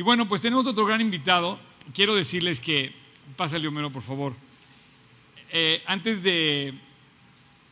Y 0.00 0.02
bueno, 0.02 0.26
pues 0.26 0.40
tenemos 0.40 0.66
otro 0.66 0.86
gran 0.86 1.02
invitado. 1.02 1.60
Quiero 1.92 2.14
decirles 2.14 2.58
que, 2.58 2.90
pásale 3.36 3.68
Homero, 3.68 3.92
por 3.92 4.00
favor. 4.00 4.34
Eh, 5.52 5.82
antes 5.84 6.22
de, 6.22 6.72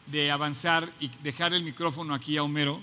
de 0.08 0.30
avanzar 0.30 0.92
y 1.00 1.10
dejar 1.22 1.54
el 1.54 1.62
micrófono 1.64 2.12
aquí 2.12 2.36
a 2.36 2.42
Homero, 2.42 2.82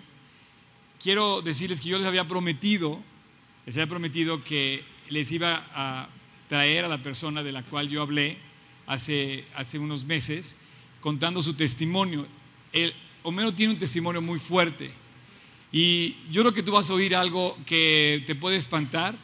quiero 1.00 1.44
decirles 1.44 1.80
que 1.80 1.90
yo 1.90 2.00
les 2.00 2.08
había 2.08 2.28
prometido, 2.28 3.00
les 3.68 3.78
había 3.78 3.86
prometido 3.86 4.44
que 4.44 4.84
les 5.10 5.32
iba 5.32 5.64
a 5.76 6.10
traer 6.50 6.86
a 6.86 6.88
la 6.88 7.04
persona 7.04 7.44
de 7.44 7.52
la 7.52 7.62
cual 7.62 7.88
yo 7.88 8.02
hablé 8.02 8.40
hace, 8.88 9.46
hace 9.54 9.78
unos 9.78 10.06
meses, 10.06 10.58
contando 11.02 11.44
su 11.44 11.54
testimonio. 11.54 12.26
El, 12.74 12.96
Homero 13.22 13.54
tiene 13.54 13.74
un 13.74 13.80
testimonio 13.80 14.24
muy 14.24 14.40
fuerte 14.40 14.90
y 15.72 16.16
yo 16.32 16.42
creo 16.42 16.54
que 16.56 16.64
tú 16.64 16.72
vas 16.72 16.90
a 16.90 16.96
oír 16.96 17.16
algo 17.16 17.56
que 17.68 18.24
te 18.26 18.34
puede 18.34 18.56
espantar, 18.56 19.16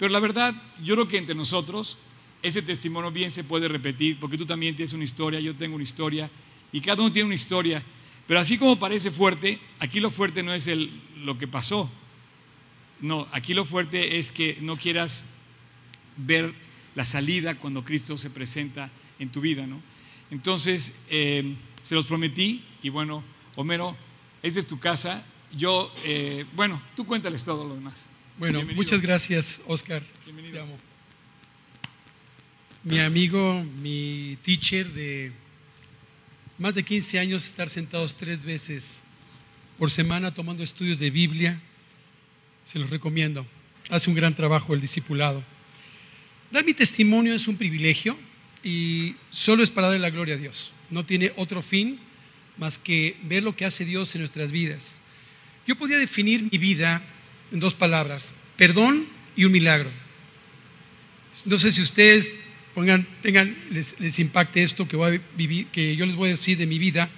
pero 0.00 0.14
la 0.14 0.18
verdad, 0.18 0.54
yo 0.82 0.94
creo 0.94 1.06
que 1.06 1.18
entre 1.18 1.34
nosotros 1.34 1.98
ese 2.42 2.62
testimonio 2.62 3.10
bien 3.10 3.30
se 3.30 3.44
puede 3.44 3.68
repetir, 3.68 4.18
porque 4.18 4.38
tú 4.38 4.46
también 4.46 4.74
tienes 4.74 4.94
una 4.94 5.04
historia, 5.04 5.40
yo 5.40 5.54
tengo 5.54 5.74
una 5.74 5.82
historia, 5.82 6.30
y 6.72 6.80
cada 6.80 7.02
uno 7.02 7.12
tiene 7.12 7.26
una 7.26 7.34
historia. 7.34 7.82
Pero 8.26 8.40
así 8.40 8.56
como 8.56 8.78
parece 8.78 9.10
fuerte, 9.10 9.60
aquí 9.78 10.00
lo 10.00 10.08
fuerte 10.08 10.42
no 10.42 10.54
es 10.54 10.68
el, 10.68 10.90
lo 11.18 11.36
que 11.36 11.46
pasó. 11.46 11.90
No, 13.02 13.28
aquí 13.30 13.52
lo 13.52 13.66
fuerte 13.66 14.16
es 14.16 14.32
que 14.32 14.56
no 14.62 14.78
quieras 14.78 15.26
ver 16.16 16.54
la 16.94 17.04
salida 17.04 17.56
cuando 17.56 17.84
Cristo 17.84 18.16
se 18.16 18.30
presenta 18.30 18.90
en 19.18 19.28
tu 19.28 19.42
vida, 19.42 19.66
¿no? 19.66 19.82
Entonces, 20.30 20.96
eh, 21.10 21.54
se 21.82 21.94
los 21.94 22.06
prometí 22.06 22.64
y 22.82 22.88
bueno, 22.88 23.22
Homero, 23.54 23.94
esta 24.42 24.60
es 24.60 24.66
tu 24.66 24.78
casa. 24.78 25.26
Yo, 25.52 25.92
eh, 26.04 26.46
bueno, 26.54 26.80
tú 26.96 27.04
cuéntales 27.04 27.44
todo 27.44 27.68
lo 27.68 27.74
demás. 27.74 28.08
Bueno, 28.40 28.60
Bienvenido. 28.60 28.82
muchas 28.82 29.02
gracias, 29.02 29.60
Oscar. 29.66 30.02
Bienvenido. 30.24 30.54
Te 30.54 30.60
amo. 30.60 30.78
Mi 32.84 32.98
amigo, 32.98 33.62
mi 33.82 34.38
teacher 34.42 34.90
de 34.94 35.30
más 36.56 36.74
de 36.74 36.82
15 36.82 37.18
años, 37.18 37.44
estar 37.44 37.68
sentados 37.68 38.16
tres 38.16 38.42
veces 38.42 39.02
por 39.78 39.90
semana 39.90 40.32
tomando 40.32 40.62
estudios 40.62 40.98
de 40.98 41.10
Biblia, 41.10 41.60
se 42.64 42.78
los 42.78 42.88
recomiendo. 42.88 43.46
Hace 43.90 44.08
un 44.08 44.16
gran 44.16 44.34
trabajo 44.34 44.72
el 44.72 44.80
discipulado. 44.80 45.44
Dar 46.50 46.64
mi 46.64 46.72
testimonio 46.72 47.34
es 47.34 47.46
un 47.46 47.58
privilegio 47.58 48.16
y 48.64 49.16
solo 49.28 49.62
es 49.62 49.70
para 49.70 49.88
darle 49.88 50.00
la 50.00 50.08
gloria 50.08 50.36
a 50.36 50.38
Dios. 50.38 50.72
No 50.88 51.04
tiene 51.04 51.34
otro 51.36 51.60
fin 51.60 52.00
más 52.56 52.78
que 52.78 53.18
ver 53.22 53.42
lo 53.42 53.54
que 53.54 53.66
hace 53.66 53.84
Dios 53.84 54.14
en 54.14 54.22
nuestras 54.22 54.50
vidas. 54.50 54.98
Yo 55.66 55.76
podía 55.76 55.98
definir 55.98 56.48
mi 56.50 56.56
vida 56.56 57.02
en 57.52 57.60
dos 57.60 57.74
palabras, 57.74 58.34
perdón 58.56 59.06
y 59.36 59.44
un 59.44 59.52
milagro. 59.52 59.90
No 61.44 61.58
sé 61.58 61.72
si 61.72 61.82
ustedes 61.82 62.32
pongan, 62.74 63.06
tengan, 63.22 63.56
les, 63.70 63.98
les 63.98 64.18
impacte 64.18 64.62
esto 64.62 64.86
que, 64.86 64.96
voy 64.96 65.16
a 65.16 65.20
vivir, 65.36 65.66
que 65.66 65.96
yo 65.96 66.06
les 66.06 66.16
voy 66.16 66.28
a 66.28 66.32
decir 66.32 66.58
de 66.58 66.66
mi 66.66 66.78
vida 66.78 67.10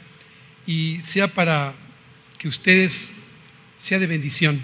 y 0.67 1.01
sea 1.01 1.29
para 1.29 1.75
que 2.39 2.49
ustedes 2.49 3.11
sea 3.79 3.99
de 3.99 4.07
bendición. 4.07 4.63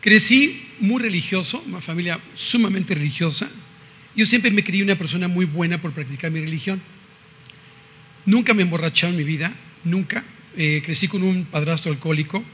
Crecí 0.00 0.66
muy 0.80 1.00
religioso, 1.00 1.62
una 1.66 1.80
familia 1.80 2.20
sumamente 2.34 2.94
religiosa. 2.94 3.48
Yo 4.16 4.26
siempre 4.26 4.50
me 4.50 4.64
creí 4.64 4.82
una 4.82 4.96
persona 4.96 5.28
muy 5.28 5.44
buena 5.44 5.80
por 5.80 5.92
practicar 5.92 6.30
mi 6.30 6.40
religión. 6.40 6.82
Nunca 8.26 8.52
me 8.52 8.62
emborraché 8.62 9.06
en 9.06 9.16
mi 9.16 9.24
vida, 9.24 9.54
nunca. 9.84 10.24
Eh, 10.56 10.82
crecí 10.84 11.08
con 11.08 11.22
un 11.22 11.44
padrastro 11.44 11.92
alcohólico 11.92 12.44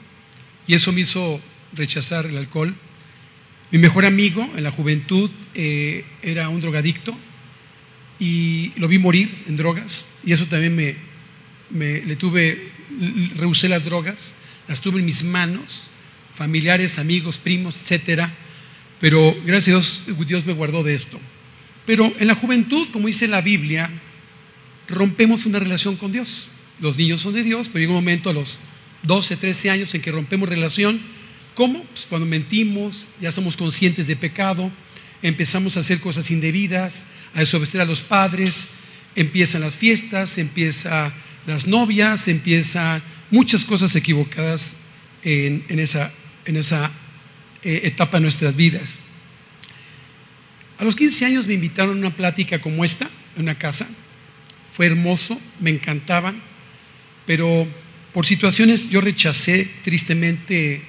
y 0.69 0.75
eso 0.75 0.93
me 0.93 1.01
hizo 1.01 1.41
rechazar 1.73 2.27
el 2.27 2.37
alcohol. 2.37 2.75
Mi 3.73 3.79
mejor 3.79 4.05
amigo 4.05 4.49
en 4.55 4.63
la 4.63 4.71
juventud 4.71 5.31
eh, 5.55 6.05
era 6.23 6.49
un 6.51 6.61
drogadicto 6.61 7.19
y 8.21 8.73
lo 8.77 8.87
vi 8.87 8.99
morir 8.99 9.45
en 9.49 9.57
drogas 9.57 10.09
y 10.25 10.33
eso 10.33 10.47
también 10.47 10.77
me, 10.77 12.01
le 12.05 12.17
tuve, 12.17 12.71
rehusé 13.37 13.69
las 13.69 13.87
drogas, 13.87 14.35
las 14.69 14.81
tuve 14.81 15.01
en 15.01 15.07
mis 15.07 15.25
manos, 15.25 15.89
familiares, 16.35 16.99
amigos, 16.99 17.39
primos, 17.39 17.81
etcétera. 17.81 18.35
Pero 19.01 19.35
gracias 19.45 19.69
a 19.69 20.05
Dios, 20.11 20.29
Dios 20.29 20.45
me 20.45 20.53
guardó 20.53 20.83
de 20.83 20.95
esto. 20.95 21.19
Pero 21.87 22.13
en 22.19 22.27
la 22.27 22.35
juventud, 22.35 22.89
como 22.93 23.07
dice 23.07 23.27
la 23.27 23.41
Biblia, 23.41 23.91
rompemos 24.87 25.47
una 25.47 25.61
relación 25.61 25.97
con 25.97 26.13
Dios. 26.13 26.51
Los 26.81 26.99
niños 26.99 27.21
son 27.21 27.33
de 27.33 27.43
Dios, 27.43 27.69
pero 27.69 27.81
llega 27.81 27.93
un 27.93 28.05
momento 28.05 28.29
a 28.29 28.35
los 28.35 28.59
12, 29.03 29.37
13 29.37 29.71
años 29.71 29.95
en 29.95 30.03
que 30.03 30.11
rompemos 30.11 30.49
relación. 30.49 31.01
¿Cómo? 31.55 31.83
Pues 31.85 32.07
cuando 32.09 32.27
mentimos, 32.27 33.09
ya 33.21 33.33
somos 33.33 33.57
conscientes 33.57 34.07
de 34.07 34.17
pecado, 34.17 34.71
empezamos 35.23 35.77
a 35.77 35.81
hacer 35.81 36.01
cosas 36.01 36.31
indebidas, 36.31 37.05
a 37.35 37.41
desobedecer 37.41 37.81
a 37.81 37.85
los 37.85 38.03
padres, 38.03 38.69
empiezan 39.17 39.63
las 39.63 39.75
fiestas, 39.75 40.39
empiezan 40.39 41.13
las 41.47 41.67
novias, 41.67 42.29
empiezan 42.29 43.03
muchas 43.31 43.65
cosas 43.65 43.95
equivocadas 43.97 44.75
en, 45.25 45.65
en 45.69 45.81
esa, 45.81 46.13
en 46.45 46.57
esa 46.57 46.93
eh, 47.63 47.81
etapa 47.85 48.19
de 48.19 48.23
nuestras 48.23 48.55
vidas. 48.55 48.99
A 50.79 50.85
los 50.85 50.95
15 50.95 51.27
años 51.27 51.47
me 51.47 51.55
invitaron 51.55 51.97
a 51.97 52.01
una 52.01 52.15
plática 52.17 52.61
como 52.61 52.85
esta, 52.85 53.11
en 53.35 53.43
una 53.43 53.59
casa. 53.59 53.89
Fue 54.73 54.87
hermoso, 54.87 55.41
me 55.59 55.71
encantaban, 55.71 56.41
pero 57.27 57.67
por 58.19 58.27
situaciones 58.27 58.91
yo 58.91 59.01
rechacé 59.01 59.71
tristemente 59.85 60.83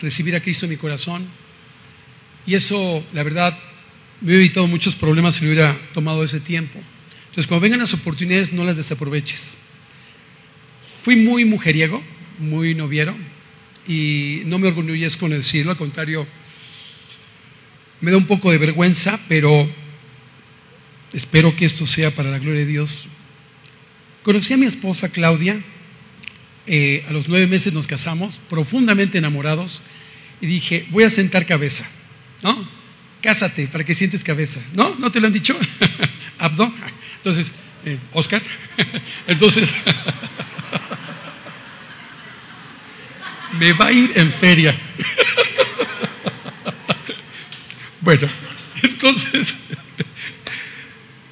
recibir 0.00 0.34
a 0.34 0.40
Cristo 0.40 0.66
en 0.66 0.70
mi 0.70 0.76
corazón. 0.76 1.24
Y 2.44 2.56
eso, 2.56 3.06
la 3.12 3.22
verdad, 3.22 3.56
me 4.20 4.30
hubiera 4.30 4.42
evitado 4.42 4.66
muchos 4.66 4.96
problemas 4.96 5.36
si 5.36 5.42
lo 5.42 5.52
hubiera 5.52 5.78
tomado 5.94 6.24
ese 6.24 6.40
tiempo. 6.40 6.80
Entonces, 7.26 7.46
cuando 7.46 7.60
vengan 7.60 7.78
las 7.78 7.94
oportunidades, 7.94 8.52
no 8.52 8.64
las 8.64 8.76
desaproveches. 8.76 9.56
Fui 11.02 11.14
muy 11.14 11.44
mujeriego, 11.44 12.02
muy 12.40 12.74
noviero, 12.74 13.16
y 13.86 14.42
no 14.46 14.58
me 14.58 14.66
orgullezco 14.66 15.26
en 15.26 15.34
decirlo, 15.34 15.70
al 15.70 15.78
contrario, 15.78 16.26
me 18.00 18.10
da 18.10 18.16
un 18.16 18.26
poco 18.26 18.50
de 18.50 18.58
vergüenza, 18.58 19.20
pero 19.28 19.72
espero 21.12 21.54
que 21.54 21.64
esto 21.64 21.86
sea 21.86 22.12
para 22.12 22.28
la 22.28 22.40
gloria 22.40 22.62
de 22.62 22.66
Dios. 22.66 23.06
Conocí 24.24 24.52
a 24.52 24.56
mi 24.56 24.66
esposa 24.66 25.12
Claudia, 25.12 25.62
eh, 26.66 27.04
a 27.08 27.12
los 27.12 27.28
nueve 27.28 27.46
meses 27.46 27.72
nos 27.72 27.86
casamos, 27.86 28.40
profundamente 28.48 29.18
enamorados, 29.18 29.82
y 30.40 30.46
dije, 30.46 30.86
voy 30.90 31.04
a 31.04 31.10
sentar 31.10 31.46
cabeza, 31.46 31.88
¿no? 32.42 32.68
Cásate 33.22 33.68
para 33.68 33.84
que 33.84 33.94
sientes 33.94 34.22
cabeza, 34.22 34.60
¿no? 34.72 34.94
¿No 34.96 35.10
te 35.10 35.20
lo 35.20 35.28
han 35.28 35.32
dicho? 35.32 35.58
Abdo. 36.38 36.72
Entonces, 37.16 37.52
eh, 37.84 37.98
Oscar. 38.12 38.42
Entonces, 39.26 39.72
me 43.58 43.72
va 43.72 43.86
a 43.86 43.92
ir 43.92 44.12
en 44.16 44.32
feria. 44.32 44.78
bueno, 48.00 48.28
entonces, 48.82 49.54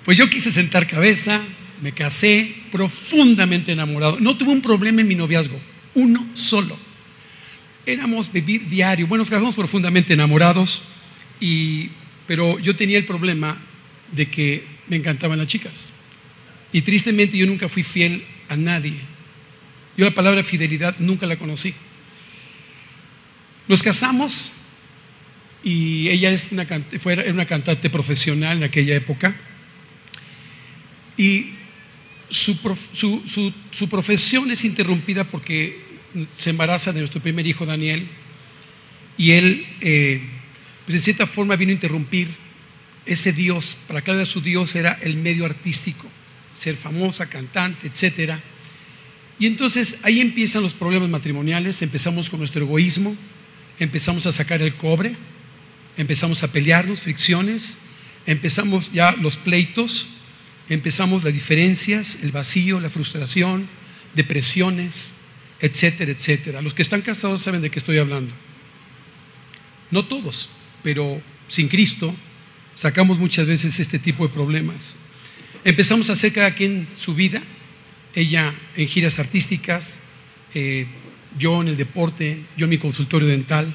pues 0.05 0.19
yo 0.19 0.28
quise 0.31 0.50
sentar 0.50 0.87
cabeza, 0.87 1.43
me 1.84 1.93
casé 1.93 2.55
profundamente 2.72 3.71
enamorado. 3.71 4.19
No 4.19 4.39
tuve 4.39 4.53
un 4.53 4.62
problema 4.62 5.03
en 5.03 5.06
mi 5.06 5.15
noviazgo, 5.15 5.61
uno 5.95 6.27
solo. 6.33 6.78
Éramos 7.84 8.33
vivir 8.33 8.67
diario. 8.71 9.06
Bueno, 9.06 9.21
nos 9.21 9.28
casamos 9.28 9.55
profundamente 9.55 10.15
enamorados, 10.15 10.81
y, 11.41 11.91
pero 12.27 12.59
yo 12.59 12.75
tenía 12.75 12.97
el 12.97 13.05
problema 13.05 13.61
de 14.11 14.31
que 14.31 14.65
me 14.89 14.97
encantaban 14.97 15.37
las 15.37 15.47
chicas. 15.47 15.91
Y 16.73 16.81
tristemente 16.81 17.37
yo 17.37 17.44
nunca 17.44 17.69
fui 17.69 17.83
fiel 17.83 18.25
a 18.49 18.56
nadie. 18.56 18.94
Yo 19.94 20.06
la 20.06 20.15
palabra 20.15 20.43
fidelidad 20.43 20.97
nunca 21.00 21.27
la 21.27 21.37
conocí. 21.37 21.75
Nos 23.69 23.83
casamos 23.83 24.55
y 25.62 26.09
ella 26.09 26.31
es 26.31 26.50
una, 26.50 26.67
fue, 26.99 27.12
era 27.12 27.31
una 27.31 27.44
cantante 27.44 27.91
profesional 27.91 28.56
en 28.56 28.62
aquella 28.62 28.94
época. 28.94 29.37
Y 31.19 31.50
su, 32.35 32.59
su, 32.93 33.23
su, 33.27 33.53
su, 33.71 33.89
profesión 33.89 34.51
es 34.51 34.65
interrumpida 34.65 35.25
porque 35.25 35.81
se 36.35 36.51
embaraza 36.51 36.93
de 36.93 36.99
nuestro 36.99 37.23
primer 37.23 37.47
hijo 37.47 37.65
Daniel 37.65 38.09
y 39.17 39.33
él, 39.33 39.67
eh, 39.81 40.21
pues 40.85 40.99
de 40.99 41.01
cierta 41.01 41.27
forma, 41.27 41.55
vino 41.55 41.71
a 41.71 41.75
interrumpir 41.75 42.29
ese 43.07 43.33
Dios. 43.33 43.79
Para 43.87 44.03
cada 44.03 44.27
su 44.27 44.41
Dios 44.41 44.75
era 44.75 44.99
el 45.01 45.17
medio 45.17 45.45
artístico, 45.45 46.09
ser 46.55 46.77
famosa, 46.77 47.29
cantante, 47.29 47.87
etcétera. 47.87 48.43
Y 49.39 49.47
entonces 49.47 50.01
ahí 50.03 50.21
empiezan 50.21 50.63
los 50.63 50.75
problemas 50.75 51.09
matrimoniales. 51.09 51.83
Empezamos 51.83 52.31
con 52.31 52.41
nuestro 52.41 52.65
egoísmo, 52.65 53.17
empezamos 53.79 54.27
a 54.27 54.33
sacar 54.33 54.61
el 54.61 54.75
cobre, 54.75 55.15
empezamos 55.97 56.43
a 56.43 56.51
pelearnos, 56.51 57.01
fricciones, 57.01 57.79
empezamos 58.27 58.91
ya 58.93 59.13
los 59.13 59.37
pleitos 59.37 60.09
empezamos 60.69 61.25
las 61.25 61.32
diferencias, 61.32 62.19
el 62.22 62.32
vacío, 62.32 62.81
la 62.81 62.90
frustración, 62.90 63.69
depresiones, 64.14 65.14
etcétera, 65.61 66.12
etcétera. 66.12 66.62
Los 66.62 66.75
que 66.75 66.82
están 66.82 67.02
casados 67.02 67.43
saben 67.43 67.62
de 67.62 67.70
qué 67.70 67.78
estoy 67.78 67.99
hablando. 67.99 68.32
No 69.90 70.06
todos, 70.06 70.49
pero 70.82 71.20
sin 71.49 71.69
Cristo 71.69 72.14
sacamos 72.75 73.19
muchas 73.19 73.46
veces 73.46 73.78
este 73.78 73.99
tipo 73.99 74.26
de 74.26 74.32
problemas. 74.32 74.96
Empezamos 75.64 76.11
a 76.11 76.14
hacer 76.14 76.32
cada 76.32 76.55
quien 76.55 76.88
su 76.96 77.14
vida, 77.14 77.43
ella 78.14 78.55
en 78.76 78.87
giras 78.87 79.19
artísticas, 79.19 80.00
eh, 80.55 80.87
yo 81.38 81.62
en 81.62 81.69
el 81.69 81.76
deporte, 81.76 82.44
yo 82.56 82.64
en 82.64 82.70
mi 82.70 82.78
consultorio 82.78 83.28
dental. 83.28 83.75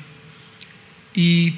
Y 1.14 1.56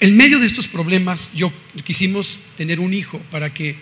en 0.00 0.16
medio 0.16 0.38
de 0.38 0.46
estos 0.46 0.68
problemas, 0.68 1.30
yo 1.34 1.52
quisimos 1.84 2.38
tener 2.56 2.80
un 2.80 2.92
hijo 2.92 3.18
para 3.30 3.52
que 3.54 3.76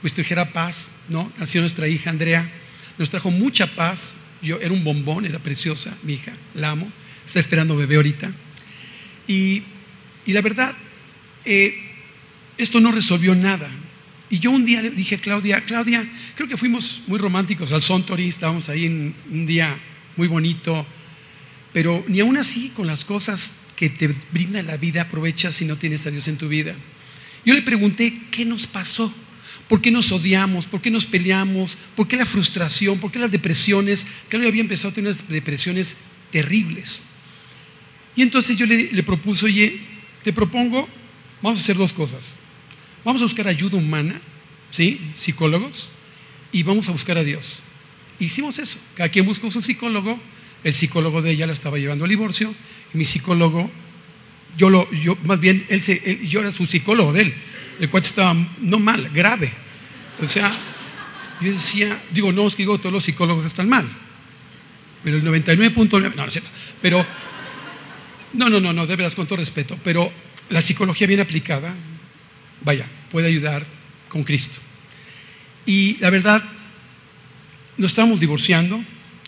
pues 0.00 0.14
trajera 0.14 0.52
paz, 0.52 0.90
¿no? 1.08 1.32
Nació 1.38 1.60
nuestra 1.60 1.88
hija 1.88 2.10
Andrea, 2.10 2.50
nos 2.96 3.10
trajo 3.10 3.30
mucha 3.30 3.74
paz. 3.74 4.14
Yo 4.40 4.60
era 4.60 4.72
un 4.72 4.84
bombón, 4.84 5.26
era 5.26 5.40
preciosa, 5.40 5.96
mi 6.04 6.14
hija, 6.14 6.32
la 6.54 6.70
amo, 6.70 6.92
está 7.26 7.40
esperando 7.40 7.76
bebé 7.76 7.96
ahorita. 7.96 8.32
Y, 9.26 9.64
la 10.26 10.40
verdad, 10.40 10.76
eh, 11.44 11.76
esto 12.56 12.78
no 12.80 12.92
resolvió 12.92 13.34
nada. 13.34 13.68
Y 14.30 14.38
yo 14.38 14.50
un 14.50 14.64
día 14.64 14.80
le 14.82 14.90
dije 14.90 15.16
a 15.16 15.20
Claudia, 15.20 15.64
Claudia, 15.64 16.06
creo 16.36 16.48
que 16.48 16.56
fuimos 16.56 17.02
muy 17.06 17.18
románticos 17.18 17.72
al 17.72 17.82
Sontori, 17.82 18.28
estábamos 18.28 18.68
ahí 18.68 18.84
en 18.84 19.14
un 19.30 19.46
día 19.46 19.76
muy 20.16 20.28
bonito, 20.28 20.86
pero 21.72 22.04
ni 22.06 22.20
aún 22.20 22.36
así 22.36 22.70
con 22.70 22.86
las 22.86 23.04
cosas 23.04 23.54
que 23.78 23.88
te 23.88 24.12
brinda 24.32 24.60
la 24.64 24.76
vida 24.76 25.02
aprovechas 25.02 25.54
si 25.54 25.64
no 25.64 25.78
tienes 25.78 26.04
a 26.04 26.10
Dios 26.10 26.26
en 26.26 26.36
tu 26.36 26.48
vida. 26.48 26.74
Yo 27.44 27.54
le 27.54 27.62
pregunté, 27.62 28.22
¿qué 28.32 28.44
nos 28.44 28.66
pasó? 28.66 29.14
¿Por 29.68 29.80
qué 29.80 29.92
nos 29.92 30.10
odiamos? 30.10 30.66
¿Por 30.66 30.80
qué 30.80 30.90
nos 30.90 31.06
peleamos? 31.06 31.78
¿Por 31.94 32.08
qué 32.08 32.16
la 32.16 32.26
frustración? 32.26 32.98
¿Por 32.98 33.12
qué 33.12 33.20
las 33.20 33.30
depresiones? 33.30 34.04
Claudia 34.28 34.48
había 34.48 34.62
empezado 34.62 34.88
a 34.88 34.94
tener 34.94 35.12
unas 35.12 35.28
depresiones 35.28 35.96
terribles. 36.32 37.04
Y 38.16 38.22
entonces 38.22 38.56
yo 38.56 38.66
le, 38.66 38.90
le 38.90 39.02
propuse, 39.04 39.46
oye, 39.46 39.80
te 40.24 40.32
propongo, 40.32 40.88
vamos 41.40 41.60
a 41.60 41.62
hacer 41.62 41.76
dos 41.76 41.92
cosas. 41.92 42.36
Vamos 43.04 43.22
a 43.22 43.26
buscar 43.26 43.46
ayuda 43.46 43.76
humana, 43.76 44.20
¿sí? 44.72 45.00
Psicólogos, 45.14 45.92
y 46.50 46.64
vamos 46.64 46.88
a 46.88 46.92
buscar 46.92 47.16
a 47.16 47.22
Dios. 47.22 47.62
Hicimos 48.18 48.58
eso. 48.58 48.78
Cada 48.96 49.08
quien 49.08 49.24
buscó 49.24 49.52
su 49.52 49.62
psicólogo. 49.62 50.18
El 50.64 50.74
psicólogo 50.74 51.22
de 51.22 51.30
ella 51.30 51.46
la 51.46 51.52
estaba 51.52 51.78
llevando 51.78 52.04
al 52.04 52.10
divorcio. 52.10 52.54
Y 52.92 52.98
mi 52.98 53.04
psicólogo, 53.04 53.70
yo 54.56 54.70
lo, 54.70 54.90
yo, 54.90 55.16
más 55.24 55.40
bien, 55.40 55.66
él, 55.68 55.82
se, 55.82 56.26
yo 56.26 56.40
era 56.40 56.52
su 56.52 56.66
psicólogo 56.66 57.12
de 57.12 57.22
él. 57.22 57.34
El 57.80 57.90
cual 57.90 58.02
estaba 58.02 58.34
no 58.60 58.78
mal, 58.78 59.08
grave. 59.10 59.52
O 60.20 60.26
sea, 60.26 60.50
yo 61.40 61.52
decía, 61.52 62.02
digo, 62.10 62.32
no 62.32 62.46
es 62.46 62.56
que 62.56 62.62
digo, 62.62 62.78
todos 62.78 62.92
los 62.92 63.04
psicólogos 63.04 63.46
están 63.46 63.68
mal. 63.68 63.88
Pero 65.04 65.16
el 65.16 65.24
99.9, 65.24 66.14
no, 66.14 66.22
no 66.22 66.24
es 66.26 66.42
Pero, 66.82 67.06
no, 68.32 68.50
no, 68.50 68.60
no, 68.60 68.72
no, 68.72 68.86
de 68.86 68.96
veras, 68.96 69.14
con 69.14 69.26
todo 69.26 69.38
respeto. 69.38 69.78
Pero 69.84 70.12
la 70.48 70.60
psicología 70.60 71.06
bien 71.06 71.20
aplicada, 71.20 71.74
vaya, 72.62 72.86
puede 73.10 73.28
ayudar 73.28 73.64
con 74.08 74.24
Cristo. 74.24 74.58
Y 75.66 75.96
la 75.98 76.10
verdad, 76.10 76.42
nos 77.76 77.92
estábamos 77.92 78.18
divorciando, 78.18 78.82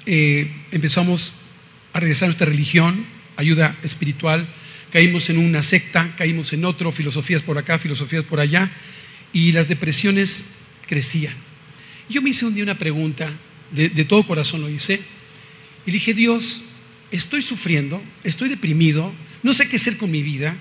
eh, 0.06 0.50
empezamos 0.70 1.34
a 1.92 2.00
regresar 2.00 2.26
a 2.26 2.28
nuestra 2.28 2.46
religión, 2.46 3.04
ayuda 3.36 3.76
espiritual, 3.82 4.48
caímos 4.92 5.30
en 5.30 5.38
una 5.38 5.62
secta, 5.62 6.14
caímos 6.16 6.52
en 6.52 6.64
otro, 6.64 6.92
filosofías 6.92 7.42
por 7.42 7.58
acá, 7.58 7.78
filosofías 7.78 8.24
por 8.24 8.40
allá, 8.40 8.70
y 9.32 9.52
las 9.52 9.68
depresiones 9.68 10.44
crecían. 10.86 11.34
Yo 12.08 12.22
me 12.22 12.30
hice 12.30 12.46
un 12.46 12.54
día 12.54 12.64
una 12.64 12.78
pregunta, 12.78 13.30
de, 13.70 13.88
de 13.88 14.04
todo 14.04 14.26
corazón 14.26 14.62
lo 14.62 14.68
hice, 14.68 15.00
y 15.86 15.90
dije, 15.90 16.14
Dios, 16.14 16.64
estoy 17.10 17.42
sufriendo, 17.42 18.02
estoy 18.24 18.48
deprimido, 18.48 19.12
no 19.42 19.52
sé 19.54 19.68
qué 19.68 19.76
hacer 19.76 19.96
con 19.96 20.10
mi 20.10 20.22
vida, 20.22 20.56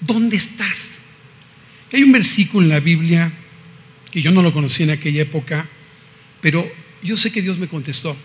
¿dónde 0.00 0.36
estás? 0.36 1.02
Hay 1.92 2.02
un 2.02 2.12
versículo 2.12 2.64
en 2.64 2.70
la 2.70 2.80
Biblia 2.80 3.32
que 4.10 4.22
yo 4.22 4.30
no 4.30 4.42
lo 4.42 4.52
conocí 4.52 4.82
en 4.82 4.90
aquella 4.90 5.22
época, 5.22 5.68
pero 6.40 6.70
yo 7.02 7.16
sé 7.16 7.30
que 7.30 7.42
Dios 7.42 7.58
me 7.58 7.68
contestó. 7.68 8.16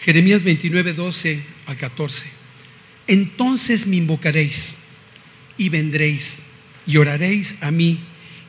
Jeremías 0.00 0.42
29, 0.42 0.92
12 0.94 1.42
al 1.66 1.76
14. 1.76 2.26
Entonces 3.06 3.86
me 3.86 3.96
invocaréis 3.96 4.76
y 5.56 5.68
vendréis 5.68 6.40
y 6.86 6.96
oraréis 6.96 7.56
a 7.60 7.70
mí 7.70 8.00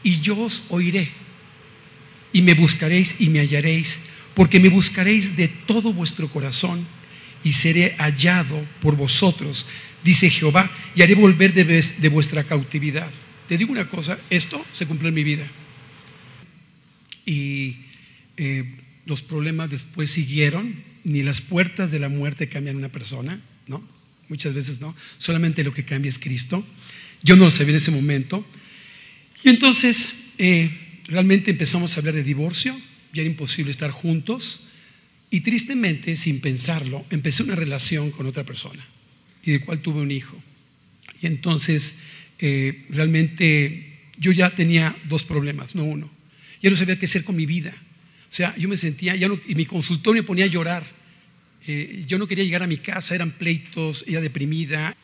y 0.03 0.19
yo 0.19 0.37
os 0.37 0.63
oiré. 0.69 1.09
Y 2.31 2.41
me 2.41 2.53
buscaréis 2.53 3.15
y 3.19 3.29
me 3.29 3.39
hallaréis, 3.39 3.99
porque 4.35 4.59
me 4.59 4.69
buscaréis 4.69 5.35
de 5.35 5.47
todo 5.47 5.93
vuestro 5.93 6.29
corazón 6.29 6.85
y 7.43 7.53
seré 7.53 7.95
hallado 7.97 8.63
por 8.81 8.95
vosotros, 8.95 9.65
dice 10.03 10.29
Jehová, 10.29 10.71
y 10.95 11.01
haré 11.01 11.15
volver 11.15 11.53
de, 11.53 11.63
de 11.63 12.09
vuestra 12.09 12.43
cautividad. 12.43 13.09
Te 13.47 13.57
digo 13.57 13.71
una 13.71 13.89
cosa, 13.89 14.19
esto 14.29 14.63
se 14.71 14.85
cumplió 14.85 15.09
en 15.09 15.15
mi 15.15 15.23
vida. 15.23 15.47
Y 17.25 17.77
eh, 18.37 18.63
los 19.05 19.21
problemas 19.21 19.71
después 19.71 20.11
siguieron, 20.11 20.83
ni 21.03 21.23
las 21.23 21.41
puertas 21.41 21.91
de 21.91 21.99
la 21.99 22.09
muerte 22.09 22.49
cambian 22.49 22.75
una 22.75 22.89
persona, 22.89 23.41
¿no? 23.67 23.83
Muchas 24.27 24.53
veces 24.53 24.79
no, 24.79 24.95
solamente 25.17 25.63
lo 25.63 25.73
que 25.73 25.85
cambia 25.85 26.09
es 26.09 26.19
Cristo. 26.19 26.65
Yo 27.23 27.35
no 27.35 27.45
lo 27.45 27.51
sabía 27.51 27.71
en 27.71 27.77
ese 27.77 27.91
momento. 27.91 28.45
Y 29.43 29.49
entonces 29.49 30.13
eh, 30.37 30.71
realmente 31.05 31.51
empezamos 31.51 31.95
a 31.95 31.99
hablar 31.99 32.13
de 32.13 32.23
divorcio, 32.23 32.79
ya 33.13 33.21
era 33.21 33.29
imposible 33.29 33.71
estar 33.71 33.91
juntos. 33.91 34.61
Y 35.31 35.41
tristemente, 35.41 36.15
sin 36.15 36.41
pensarlo, 36.41 37.05
empecé 37.09 37.43
una 37.43 37.55
relación 37.55 38.11
con 38.11 38.25
otra 38.25 38.43
persona 38.43 38.85
y 39.43 39.51
de 39.51 39.61
cual 39.61 39.81
tuve 39.81 40.01
un 40.01 40.11
hijo. 40.11 40.41
Y 41.21 41.27
entonces 41.27 41.95
eh, 42.39 42.85
realmente 42.89 43.99
yo 44.17 44.31
ya 44.31 44.51
tenía 44.51 44.95
dos 45.07 45.23
problemas, 45.23 45.75
no 45.75 45.83
uno. 45.83 46.09
Ya 46.61 46.69
no 46.69 46.75
sabía 46.75 46.99
qué 46.99 47.05
hacer 47.05 47.23
con 47.23 47.35
mi 47.35 47.45
vida. 47.45 47.73
O 48.29 48.33
sea, 48.33 48.55
yo 48.57 48.69
me 48.69 48.77
sentía, 48.77 49.15
y 49.15 49.55
mi 49.55 49.65
consultorio 49.65 50.21
me 50.21 50.27
ponía 50.27 50.45
a 50.45 50.47
llorar. 50.47 50.85
Eh, 51.67 52.03
yo 52.07 52.17
no 52.17 52.27
quería 52.27 52.43
llegar 52.43 52.63
a 52.63 52.67
mi 52.67 52.77
casa, 52.77 53.15
eran 53.15 53.31
pleitos, 53.31 54.05
ella 54.07 54.21
deprimida. 54.21 54.95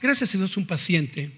Gracias 0.00 0.34
a 0.34 0.38
Dios, 0.38 0.56
un 0.56 0.66
paciente 0.66 1.30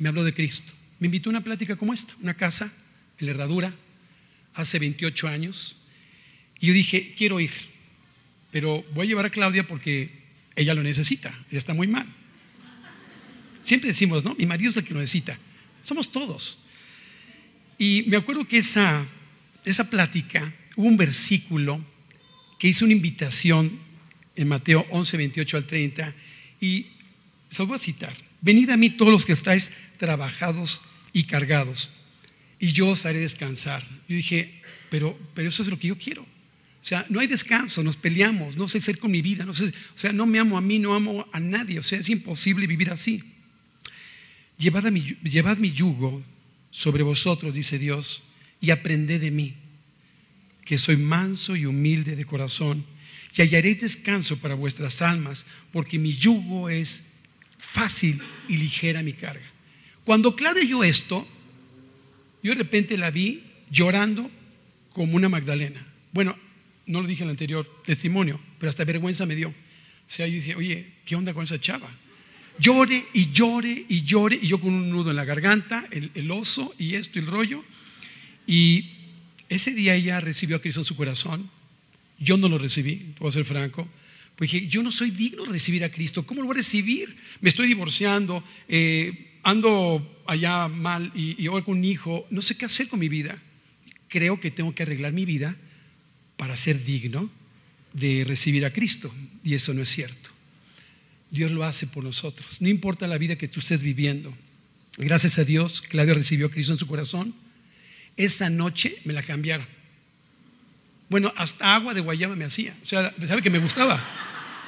me 0.00 0.08
habló 0.08 0.24
de 0.24 0.34
Cristo. 0.34 0.72
Me 0.98 1.06
invitó 1.06 1.30
a 1.30 1.32
una 1.32 1.44
plática 1.44 1.76
como 1.76 1.92
esta, 1.92 2.14
una 2.20 2.34
casa 2.34 2.72
en 3.18 3.26
la 3.26 3.32
herradura, 3.32 3.74
hace 4.54 4.78
28 4.78 5.28
años. 5.28 5.76
Y 6.58 6.68
yo 6.68 6.72
dije, 6.72 7.14
quiero 7.16 7.38
ir, 7.38 7.52
pero 8.50 8.84
voy 8.94 9.06
a 9.06 9.08
llevar 9.08 9.26
a 9.26 9.30
Claudia 9.30 9.66
porque 9.66 10.10
ella 10.56 10.74
lo 10.74 10.82
necesita, 10.82 11.28
ella 11.48 11.58
está 11.58 11.74
muy 11.74 11.86
mal. 11.86 12.06
Siempre 13.62 13.88
decimos, 13.88 14.24
¿no? 14.24 14.34
Mi 14.34 14.46
marido 14.46 14.70
es 14.70 14.76
el 14.76 14.84
que 14.84 14.94
lo 14.94 15.00
necesita. 15.00 15.38
Somos 15.84 16.10
todos. 16.10 16.58
Y 17.78 18.04
me 18.08 18.16
acuerdo 18.16 18.46
que 18.46 18.58
esa, 18.58 19.06
esa 19.64 19.90
plática, 19.90 20.52
hubo 20.76 20.86
un 20.86 20.96
versículo 20.96 21.84
que 22.58 22.68
hizo 22.68 22.84
una 22.84 22.94
invitación 22.94 23.78
en 24.36 24.48
Mateo 24.48 24.86
11, 24.90 25.16
28 25.16 25.56
al 25.56 25.66
30, 25.66 26.14
y 26.60 26.86
se 27.48 27.58
los 27.58 27.68
voy 27.68 27.76
a 27.76 27.78
citar. 27.78 28.16
Venid 28.40 28.70
a 28.70 28.76
mí 28.76 28.90
todos 28.90 29.12
los 29.12 29.24
que 29.24 29.32
estáis 29.32 29.70
trabajados 29.98 30.80
y 31.12 31.24
cargados, 31.24 31.90
y 32.58 32.72
yo 32.72 32.88
os 32.88 33.06
haré 33.06 33.20
descansar. 33.20 33.82
Yo 34.08 34.16
dije, 34.16 34.60
pero, 34.90 35.18
pero 35.34 35.48
eso 35.48 35.62
es 35.62 35.68
lo 35.68 35.78
que 35.78 35.88
yo 35.88 35.98
quiero. 35.98 36.22
O 36.22 36.84
sea, 36.84 37.04
no 37.10 37.20
hay 37.20 37.26
descanso, 37.26 37.82
nos 37.82 37.96
peleamos, 37.96 38.56
no 38.56 38.66
sé 38.66 38.78
hacer 38.78 38.98
con 38.98 39.10
mi 39.10 39.20
vida, 39.20 39.44
no 39.44 39.52
sé, 39.52 39.66
o 39.66 39.98
sea, 39.98 40.12
no 40.12 40.24
me 40.24 40.38
amo 40.38 40.56
a 40.56 40.62
mí, 40.62 40.78
no 40.78 40.94
amo 40.94 41.28
a 41.30 41.38
nadie, 41.38 41.78
o 41.78 41.82
sea, 41.82 41.98
es 41.98 42.08
imposible 42.08 42.66
vivir 42.66 42.90
así. 42.90 43.22
Llevad, 44.56 44.90
mi, 44.90 45.02
llevad 45.22 45.58
mi 45.58 45.72
yugo 45.72 46.22
sobre 46.70 47.02
vosotros, 47.02 47.54
dice 47.54 47.78
Dios, 47.78 48.22
y 48.60 48.70
aprended 48.70 49.20
de 49.20 49.30
mí, 49.30 49.54
que 50.64 50.78
soy 50.78 50.96
manso 50.96 51.56
y 51.56 51.66
humilde 51.66 52.16
de 52.16 52.24
corazón, 52.24 52.84
y 53.36 53.42
hallaréis 53.42 53.80
descanso 53.80 54.38
para 54.38 54.54
vuestras 54.54 55.02
almas, 55.02 55.46
porque 55.72 55.98
mi 55.98 56.12
yugo 56.12 56.68
es 56.68 57.04
fácil 57.58 58.20
y 58.48 58.56
ligera 58.56 59.02
mi 59.02 59.12
carga. 59.12 59.46
Cuando 60.04 60.34
Claudia 60.34 60.62
oyó 60.62 60.82
esto, 60.82 61.26
yo 62.42 62.52
de 62.52 62.58
repente 62.58 62.96
la 62.98 63.10
vi 63.10 63.44
llorando 63.70 64.30
como 64.92 65.16
una 65.16 65.28
Magdalena. 65.28 65.86
Bueno, 66.12 66.36
no 66.86 67.02
lo 67.02 67.06
dije 67.06 67.22
en 67.22 67.28
el 67.28 67.34
anterior 67.34 67.82
testimonio, 67.84 68.40
pero 68.58 68.68
hasta 68.68 68.84
vergüenza 68.84 69.26
me 69.26 69.36
dio. 69.36 69.48
O 69.50 70.12
sea, 70.12 70.26
yo 70.26 70.34
dije, 70.34 70.56
oye, 70.56 70.86
¿qué 71.04 71.14
onda 71.14 71.32
con 71.32 71.44
esa 71.44 71.60
chava? 71.60 71.90
llore 72.60 73.06
y 73.14 73.30
llore 73.32 73.86
y 73.88 74.02
llore, 74.02 74.38
y 74.40 74.48
yo 74.48 74.60
con 74.60 74.74
un 74.74 74.90
nudo 74.90 75.10
en 75.10 75.16
la 75.16 75.24
garganta, 75.24 75.86
el, 75.90 76.30
oso 76.30 76.74
y 76.78 76.94
esto 76.94 77.18
y 77.18 77.22
el 77.22 77.28
rollo. 77.28 77.64
Y 78.50 78.90
ese 79.48 79.70
día 79.70 79.94
ella 79.94 80.18
recibió 80.18 80.56
a 80.56 80.60
Cristo 80.60 80.80
en 80.80 80.84
su 80.84 80.96
corazón. 80.96 81.48
Yo 82.18 82.36
no 82.36 82.48
lo 82.48 82.58
recibí, 82.58 82.96
puedo 83.16 83.30
ser 83.30 83.44
franco. 83.44 83.88
Pues 84.34 84.50
dije, 84.50 84.66
yo 84.66 84.82
no 84.82 84.90
soy 84.90 85.12
digno 85.12 85.44
de 85.44 85.52
recibir 85.52 85.84
a 85.84 85.88
Cristo. 85.88 86.26
¿Cómo 86.26 86.40
lo 86.40 86.48
voy 86.48 86.54
a 86.54 86.58
recibir? 86.58 87.16
Me 87.40 87.48
estoy 87.48 87.68
divorciando, 87.68 88.42
eh, 88.66 89.36
ando 89.44 90.20
allá 90.26 90.66
mal 90.66 91.12
y, 91.14 91.40
y 91.40 91.46
un 91.46 91.84
hijo. 91.84 92.26
No 92.30 92.42
sé 92.42 92.56
qué 92.56 92.64
hacer 92.64 92.88
con 92.88 92.98
mi 92.98 93.08
vida. 93.08 93.40
Creo 94.08 94.40
que 94.40 94.50
tengo 94.50 94.74
que 94.74 94.82
arreglar 94.82 95.12
mi 95.12 95.24
vida 95.24 95.56
para 96.36 96.56
ser 96.56 96.84
digno 96.84 97.30
de 97.92 98.24
recibir 98.26 98.64
a 98.64 98.72
Cristo. 98.72 99.14
Y 99.44 99.54
eso 99.54 99.72
no 99.74 99.82
es 99.82 99.90
cierto. 99.90 100.30
Dios 101.30 101.52
lo 101.52 101.62
hace 101.62 101.86
por 101.86 102.02
nosotros. 102.02 102.56
No 102.58 102.68
importa 102.68 103.06
la 103.06 103.16
vida 103.16 103.36
que 103.36 103.46
tú 103.46 103.60
estés 103.60 103.84
viviendo. 103.84 104.36
Gracias 104.98 105.38
a 105.38 105.44
Dios, 105.44 105.82
Claudia 105.82 106.14
recibió 106.14 106.46
a 106.46 106.50
Cristo 106.50 106.72
en 106.72 106.78
su 106.80 106.88
corazón. 106.88 107.32
Esta 108.20 108.50
noche 108.50 108.98
me 109.04 109.14
la 109.14 109.22
cambiaron. 109.22 109.66
Bueno, 111.08 111.32
hasta 111.38 111.74
agua 111.74 111.94
de 111.94 112.02
guayaba 112.02 112.36
me 112.36 112.44
hacía. 112.44 112.76
O 112.82 112.86
sea, 112.86 113.14
sabe 113.26 113.40
que 113.40 113.48
me 113.48 113.58
gustaba. 113.58 113.98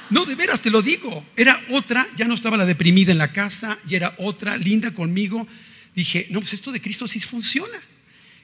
No, 0.09 0.25
de 0.25 0.33
veras 0.33 0.59
te 0.59 0.71
lo 0.71 0.81
digo. 0.81 1.23
Era 1.37 1.63
otra, 1.69 2.07
ya 2.17 2.25
no 2.27 2.33
estaba 2.33 2.57
la 2.57 2.65
deprimida 2.65 3.11
en 3.11 3.19
la 3.19 3.31
casa, 3.31 3.77
ya 3.85 3.97
era 3.97 4.15
otra, 4.17 4.57
linda 4.57 4.91
conmigo. 4.95 5.47
Dije, 5.93 6.25
no, 6.31 6.39
pues 6.39 6.53
esto 6.53 6.71
de 6.71 6.81
Cristo 6.81 7.07
sí 7.07 7.19
funciona. 7.19 7.79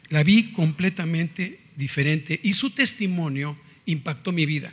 La 0.09 0.21
vi 0.21 0.51
completamente 0.51 1.59
diferente 1.75 2.39
y 2.43 2.53
su 2.53 2.69
testimonio 2.69 3.57
impactó 3.87 4.31
mi 4.31 4.45
vida. 4.45 4.71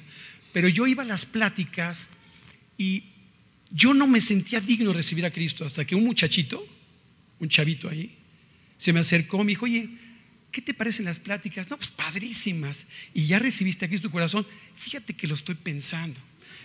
Pero 0.52 0.69
yo 0.69 0.87
iba 0.87 1.02
a 1.02 1.07
las 1.07 1.25
pláticas 1.25 2.11
y 2.76 3.05
yo 3.71 3.95
no 3.95 4.07
me 4.07 4.21
sentía 4.21 4.61
digno 4.61 4.90
de 4.90 4.97
recibir 4.97 5.25
a 5.25 5.31
Cristo 5.31 5.64
hasta 5.64 5.87
que 5.87 5.95
un 5.95 6.05
muchachito, 6.05 6.62
un 7.40 7.49
chavito 7.49 7.88
ahí, 7.88 8.14
se 8.76 8.93
me 8.93 9.00
acercó 9.00 9.40
y 9.40 9.45
me 9.45 9.52
dijo, 9.52 9.64
oye, 9.64 9.88
¿qué 10.56 10.62
te 10.62 10.72
parecen 10.72 11.04
las 11.04 11.18
pláticas? 11.18 11.68
No, 11.68 11.76
pues 11.76 11.90
padrísimas. 11.90 12.86
Y 13.12 13.26
ya 13.26 13.38
recibiste 13.38 13.84
a 13.84 13.88
Cristo 13.88 14.08
tu 14.08 14.12
corazón. 14.12 14.46
Fíjate 14.75 15.12
que 15.12 15.26
lo 15.26 15.34
estoy 15.34 15.54
pensando. 15.54 16.18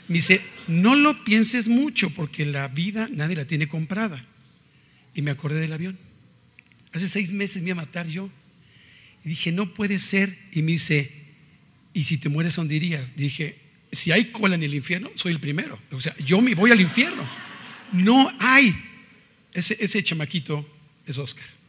Me 0.07 0.13
dice, 0.13 0.39
no 0.69 0.95
lo 0.95 1.25
pienses 1.25 1.67
mucho 1.67 2.09
porque 2.09 2.45
la 2.45 2.69
vida 2.69 3.09
nadie 3.11 3.35
la 3.35 3.43
tiene 3.43 3.67
comprada. 3.67 4.23
Y 5.13 5.21
me 5.21 5.29
acordé 5.29 5.59
del 5.59 5.73
avión. 5.73 5.99
Hace 6.93 7.09
seis 7.09 7.33
meses 7.33 7.61
me 7.61 7.71
iba 7.71 7.81
a 7.81 7.85
matar 7.85 8.07
yo. 8.07 8.29
Y 9.25 9.29
dije, 9.29 9.51
no 9.51 9.73
puede 9.73 9.99
ser. 9.99 10.37
Y 10.53 10.61
me 10.61 10.71
dice, 10.71 11.11
¿y 11.93 12.05
si 12.05 12.17
te 12.17 12.29
mueres 12.29 12.55
dónde 12.55 12.77
irías? 12.77 13.17
Dije, 13.17 13.57
si 13.91 14.13
hay 14.13 14.31
cola 14.31 14.55
en 14.55 14.63
el 14.63 14.73
infierno, 14.73 15.11
soy 15.15 15.33
el 15.33 15.41
primero. 15.41 15.77
O 15.91 15.99
sea, 15.99 16.15
yo 16.19 16.39
me 16.39 16.55
voy 16.55 16.71
al 16.71 16.79
infierno. 16.79 17.29
No 17.91 18.31
hay. 18.39 18.73
Ese, 19.51 19.75
ese 19.81 20.01
chamaquito 20.01 20.65
es 21.05 21.17
Oscar. 21.17 21.60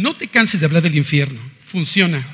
No 0.00 0.14
te 0.14 0.28
canses 0.28 0.60
de 0.60 0.66
hablar 0.66 0.82
del 0.82 0.96
infierno. 0.96 1.38
Funciona. 1.66 2.26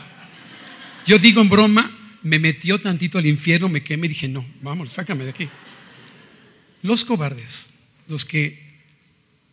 Yo 1.04 1.18
digo 1.18 1.40
en 1.40 1.49
broma, 1.49 1.90
me 2.23 2.38
metió 2.38 2.80
tantito 2.80 3.18
al 3.18 3.26
infierno, 3.26 3.68
me 3.68 3.82
quemé 3.82 4.06
y 4.06 4.11
dije, 4.11 4.28
no, 4.28 4.46
vamos, 4.62 4.92
sácame 4.92 5.25
de 5.25 5.30
aquí. 5.30 5.49
Los 6.82 7.04
cobardes, 7.04 7.73
los 8.06 8.25
que 8.25 8.62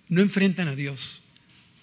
no 0.10 0.22
enfrentan 0.22 0.68
a 0.68 0.76
Dios, 0.76 1.24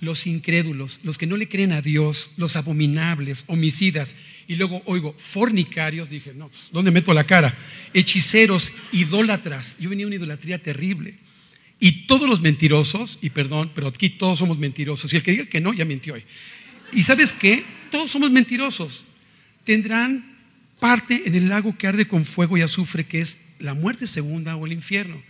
los 0.00 0.28
incrédulos, 0.28 1.00
los 1.02 1.18
que 1.18 1.26
no 1.26 1.37
le 1.37 1.49
creen 1.49 1.72
a 1.72 1.82
Dios, 1.82 2.30
los 2.37 2.54
abominables, 2.54 3.42
homicidas, 3.49 4.14
y 4.46 4.54
luego 4.54 4.82
oigo, 4.87 5.16
fornicarios, 5.18 6.10
dije, 6.10 6.32
no, 6.32 6.49
pues, 6.49 6.68
¿dónde 6.72 6.92
meto 6.92 7.12
la 7.12 7.26
cara? 7.26 7.58
Hechiceros, 7.92 8.72
idólatras, 8.92 9.76
yo 9.80 9.90
venía 9.90 10.06
a 10.06 10.08
una 10.08 10.16
idolatría 10.16 10.62
terrible. 10.62 11.18
Y 11.80 12.06
todos 12.06 12.28
los 12.28 12.40
mentirosos, 12.40 13.18
y 13.22 13.30
perdón, 13.30 13.72
pero 13.75 13.88
aquí 13.88 14.10
todos 14.10 14.38
somos 14.38 14.58
mentirosos, 14.58 15.12
y 15.12 15.16
el 15.16 15.22
que 15.22 15.32
diga 15.32 15.46
que 15.46 15.60
no, 15.60 15.72
ya 15.72 15.84
mintió 15.84 16.14
hoy. 16.14 16.25
Y 16.92 17.02
sabes 17.02 17.32
qué? 17.32 17.64
Todos 17.90 18.10
somos 18.10 18.30
mentirosos 18.30 19.06
tendrán 19.64 20.25
parte 20.78 21.22
en 21.26 21.34
el 21.34 21.49
lago 21.49 21.76
que 21.76 21.87
arde 21.87 22.08
con 22.08 22.25
fuego 22.25 22.56
y 22.56 22.62
azufre, 22.62 23.06
que 23.06 23.20
es 23.20 23.38
la 23.58 23.75
muerte 23.75 24.06
segunda 24.06 24.56
o 24.56 24.66
el 24.66 24.72
infierno. 24.72 25.22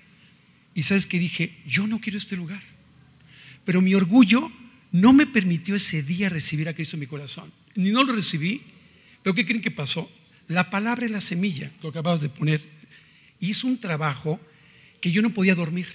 Y 0.74 0.84
sabes 0.84 1.06
que 1.06 1.18
dije, 1.18 1.52
yo 1.66 1.86
no 1.86 2.00
quiero 2.00 2.18
este 2.18 2.36
lugar. 2.36 2.62
Pero 3.64 3.80
mi 3.80 3.94
orgullo 3.94 4.50
no 4.92 5.12
me 5.12 5.26
permitió 5.26 5.74
ese 5.74 6.02
día 6.02 6.28
recibir 6.28 6.68
a 6.68 6.74
Cristo 6.74 6.96
en 6.96 7.00
mi 7.00 7.06
corazón. 7.06 7.52
Ni 7.74 7.90
no 7.90 8.04
lo 8.04 8.14
recibí, 8.14 8.62
pero 9.22 9.34
¿qué 9.34 9.44
creen 9.44 9.60
que 9.60 9.70
pasó? 9.70 10.10
La 10.48 10.70
palabra 10.70 11.04
es 11.04 11.12
la 11.12 11.20
semilla, 11.20 11.70
lo 11.82 11.90
acabas 11.90 12.22
de 12.22 12.28
poner, 12.28 12.62
hizo 13.40 13.66
un 13.66 13.78
trabajo 13.78 14.40
que 15.00 15.12
yo 15.12 15.22
no 15.22 15.34
podía 15.34 15.54
dormir. 15.54 15.86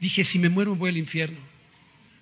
Dije, 0.00 0.24
si 0.24 0.38
me 0.38 0.48
muero 0.48 0.74
voy 0.76 0.90
al 0.90 0.96
infierno 0.96 1.38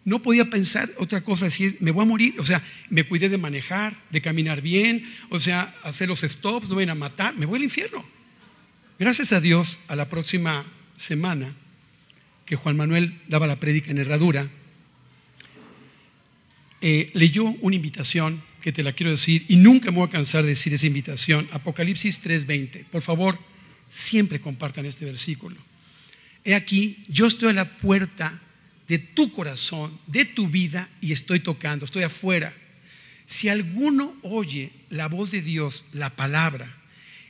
no 0.05 0.21
podía 0.21 0.51
pensar 0.51 0.91
otra 0.99 1.23
cosa, 1.23 1.47
decir, 1.47 1.77
me 1.81 1.91
voy 1.91 2.03
a 2.03 2.07
morir. 2.07 2.35
O 2.39 2.45
sea, 2.45 2.63
me 2.91 3.05
cuidé 3.05 3.29
de 3.29 3.39
manejar, 3.39 3.97
de 4.11 4.21
caminar 4.21 4.61
bien, 4.61 5.05
o 5.31 5.41
sea, 5.41 5.75
hacer 5.83 6.09
los 6.09 6.21
stops, 6.21 6.69
no 6.69 6.77
ven 6.77 6.91
a 6.91 6.95
matar, 6.95 7.37
me 7.37 7.47
voy 7.47 7.57
al 7.57 7.65
infierno. 7.65 8.05
Gracias 8.99 9.33
a 9.33 9.41
Dios, 9.41 9.81
a 9.89 9.97
la 9.97 10.09
próxima 10.09 10.65
semana 10.97 11.55
que 12.45 12.57
Juan 12.57 12.77
Manuel 12.77 13.19
daba 13.29 13.47
la 13.47 13.59
prédica 13.59 13.91
en 13.91 13.99
Herradura, 13.99 14.51
eh, 16.83 17.11
leyó 17.15 17.45
una 17.45 17.77
invitación 17.77 18.43
que 18.61 18.73
te 18.73 18.83
la 18.83 18.93
quiero 18.93 19.11
decir 19.11 19.47
y 19.49 19.57
nunca 19.57 19.91
me 19.91 19.99
voy 19.99 20.09
a 20.09 20.11
cansar 20.11 20.43
de 20.43 20.51
decir 20.51 20.75
esa 20.75 20.87
invitación, 20.87 21.49
Apocalipsis 21.51 22.21
3:20. 22.21 22.85
Por 22.91 23.01
favor, 23.01 23.39
siempre 23.89 24.41
compartan 24.41 24.85
este 24.85 25.07
versículo. 25.07 25.57
He 26.45 26.55
aquí, 26.55 27.05
yo 27.09 27.27
estoy 27.27 27.51
a 27.51 27.55
la 27.55 27.79
puerta 27.79 28.41
de 28.87 28.99
tu 28.99 29.33
corazón, 29.33 29.99
de 30.07 30.25
tu 30.25 30.49
vida, 30.49 30.91
y 31.01 31.13
estoy 31.13 31.41
tocando, 31.41 31.85
estoy 31.87 32.03
afuera. 32.03 32.53
Si 33.27 33.49
alguno 33.49 34.15
oye 34.23 34.71
la 34.91 35.09
voz 35.09 35.31
de 35.31 35.41
Dios, 35.41 35.87
la 35.93 36.11
palabra, 36.11 36.77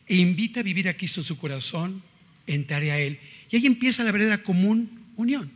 e 0.06 0.16
invita 0.16 0.60
a 0.60 0.62
vivir 0.64 0.88
aquí 0.88 1.06
en 1.06 1.22
su 1.22 1.38
corazón, 1.38 2.02
entraré 2.46 2.90
a 2.90 2.98
Él. 2.98 3.18
Y 3.50 3.56
ahí 3.56 3.66
empieza 3.66 4.02
la 4.02 4.12
verdadera 4.12 4.42
común 4.42 5.04
unión. 5.16 5.50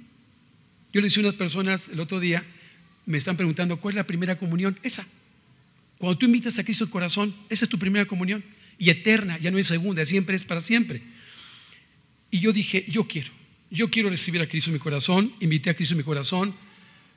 Yo 0.92 1.00
le 1.00 1.08
decía 1.08 1.22
a 1.22 1.26
unas 1.26 1.34
personas 1.34 1.88
el 1.88 2.00
otro 2.00 2.20
día, 2.20 2.44
me 3.06 3.18
están 3.18 3.36
preguntando, 3.36 3.78
¿cuál 3.78 3.92
es 3.92 3.96
la 3.96 4.06
primera 4.06 4.38
comunión? 4.38 4.78
Esa. 4.82 5.06
Cuando 5.98 6.16
tú 6.16 6.26
invitas 6.26 6.58
a 6.58 6.64
Cristo 6.64 6.84
al 6.84 6.90
corazón, 6.90 7.34
esa 7.50 7.64
es 7.64 7.68
tu 7.68 7.78
primera 7.78 8.06
comunión. 8.06 8.44
Y 8.78 8.90
eterna, 8.90 9.38
ya 9.38 9.50
no 9.50 9.58
es 9.58 9.66
segunda, 9.66 10.06
siempre 10.06 10.36
es 10.36 10.44
para 10.44 10.60
siempre. 10.60 11.02
Y 12.30 12.38
yo 12.38 12.52
dije, 12.52 12.86
yo 12.88 13.08
quiero. 13.08 13.37
Yo 13.70 13.90
quiero 13.90 14.08
recibir 14.08 14.40
a 14.40 14.46
Cristo 14.46 14.70
en 14.70 14.74
mi 14.74 14.80
corazón, 14.80 15.32
invité 15.40 15.70
a 15.70 15.74
Cristo 15.74 15.94
en 15.94 15.98
mi 15.98 16.04
corazón, 16.04 16.54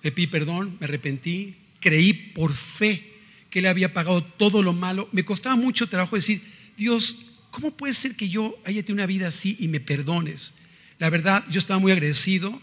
le 0.03 0.12
pedí 0.12 0.27
perdón, 0.27 0.77
me 0.79 0.86
arrepentí, 0.86 1.55
creí 1.79 2.13
por 2.13 2.53
fe 2.53 3.12
que 3.50 3.60
Él 3.60 3.67
había 3.67 3.93
pagado 3.93 4.24
todo 4.24 4.62
lo 4.62 4.74
malo. 4.74 5.08
Me 5.12 5.24
costaba 5.24 5.55
mucho 5.55 5.88
trabajo 5.88 6.15
decir, 6.15 6.41
Dios, 6.77 7.25
¿cómo 7.51 7.72
puede 7.72 7.93
ser 7.93 8.15
que 8.15 8.29
yo 8.29 8.58
haya 8.65 8.81
tenido 8.81 8.96
una 8.96 9.05
vida 9.05 9.27
así 9.27 9.55
y 9.60 9.67
me 9.67 9.79
perdones? 9.79 10.53
La 11.00 11.10
verdad, 11.10 11.43
yo 11.50 11.60
estaba 11.60 11.79
muy 11.79 11.91
agradecido. 11.91 12.62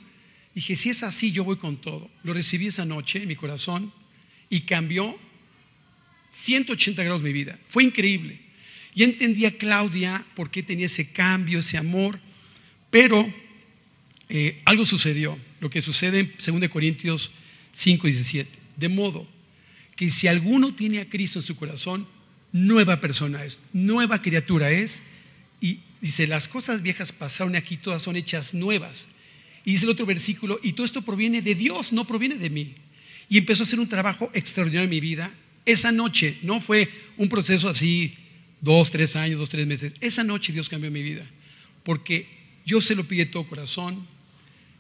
Dije, 0.55 0.77
si 0.77 0.91
es 0.91 1.03
así, 1.03 1.33
yo 1.33 1.45
voy 1.45 1.57
con 1.57 1.77
todo. 1.77 2.11
Lo 2.25 2.33
recibí 2.33 2.67
esa 2.67 2.85
noche 2.85 3.23
en 3.23 3.29
mi 3.29 3.37
corazón 3.37 3.93
y 4.51 4.61
cambió 4.61 5.19
180 6.33 7.03
grados 7.03 7.23
mi 7.23 7.33
vida. 7.33 7.59
Fue 7.69 7.85
increíble. 7.85 8.41
Y 8.95 9.03
entendí 9.03 9.45
a 9.45 9.57
Claudia 9.57 10.25
por 10.35 10.51
qué 10.51 10.63
tenía 10.63 10.87
ese 10.87 11.11
cambio, 11.13 11.59
ese 11.59 11.77
amor, 11.77 12.19
pero 12.91 13.33
eh, 14.29 14.61
algo 14.65 14.85
sucedió, 14.85 15.39
lo 15.61 15.71
que 15.71 15.83
sucede 15.83 16.21
en 16.21 16.61
2 16.61 16.69
Corintios 16.71 17.31
5, 17.73 18.07
17. 18.07 18.51
De 18.77 18.89
modo 18.89 19.27
que 19.97 20.11
si 20.11 20.29
alguno 20.29 20.75
tiene 20.75 21.01
a 21.01 21.09
Cristo 21.09 21.39
en 21.39 21.45
su 21.45 21.57
corazón, 21.57 22.07
nueva 22.53 23.01
persona 23.01 23.45
es, 23.45 23.61
nueva 23.73 24.23
criatura 24.23 24.71
es. 24.71 25.03
Y 25.61 25.81
dice, 26.01 26.27
las 26.27 26.47
cosas 26.47 26.83
viejas 26.83 27.11
pasaron 27.13 27.57
aquí, 27.57 27.77
todas 27.77 28.03
son 28.03 28.17
hechas 28.17 28.55
nuevas. 28.55 29.09
Y 29.65 29.73
dice 29.73 29.85
el 29.85 29.91
otro 29.91 30.07
versículo, 30.07 30.61
y 30.63 30.73
todo 30.73 30.85
esto 30.85 31.03
proviene 31.03 31.43
de 31.43 31.55
Dios, 31.55 31.93
no 31.93 32.07
proviene 32.07 32.37
de 32.37 32.51
mí. 32.51 32.75
Y 33.29 33.39
empezó 33.39 33.63
a 33.63 33.67
hacer 33.67 33.81
un 33.81 33.89
trabajo 33.89 34.31
extraordinario 34.35 34.85
en 34.85 34.91
mi 34.91 35.01
vida. 35.01 35.33
Esa 35.65 35.93
noche, 35.93 36.39
no 36.43 36.61
fue 36.61 36.89
un 37.17 37.29
proceso 37.29 37.69
así, 37.69 38.15
dos, 38.61 38.91
tres 38.91 39.17
años, 39.17 39.39
dos, 39.39 39.49
tres 39.49 39.67
meses. 39.67 39.95
Esa 40.01 40.25
noche 40.25 40.53
Dios 40.53 40.69
cambió 40.69 40.91
mi 40.91 41.03
vida. 41.03 41.27
Porque 41.83 42.27
yo 42.65 42.81
se 42.81 42.95
lo 42.95 43.05
pide 43.05 43.27
de 43.27 43.33
todo 43.33 43.49
corazón, 43.49 44.07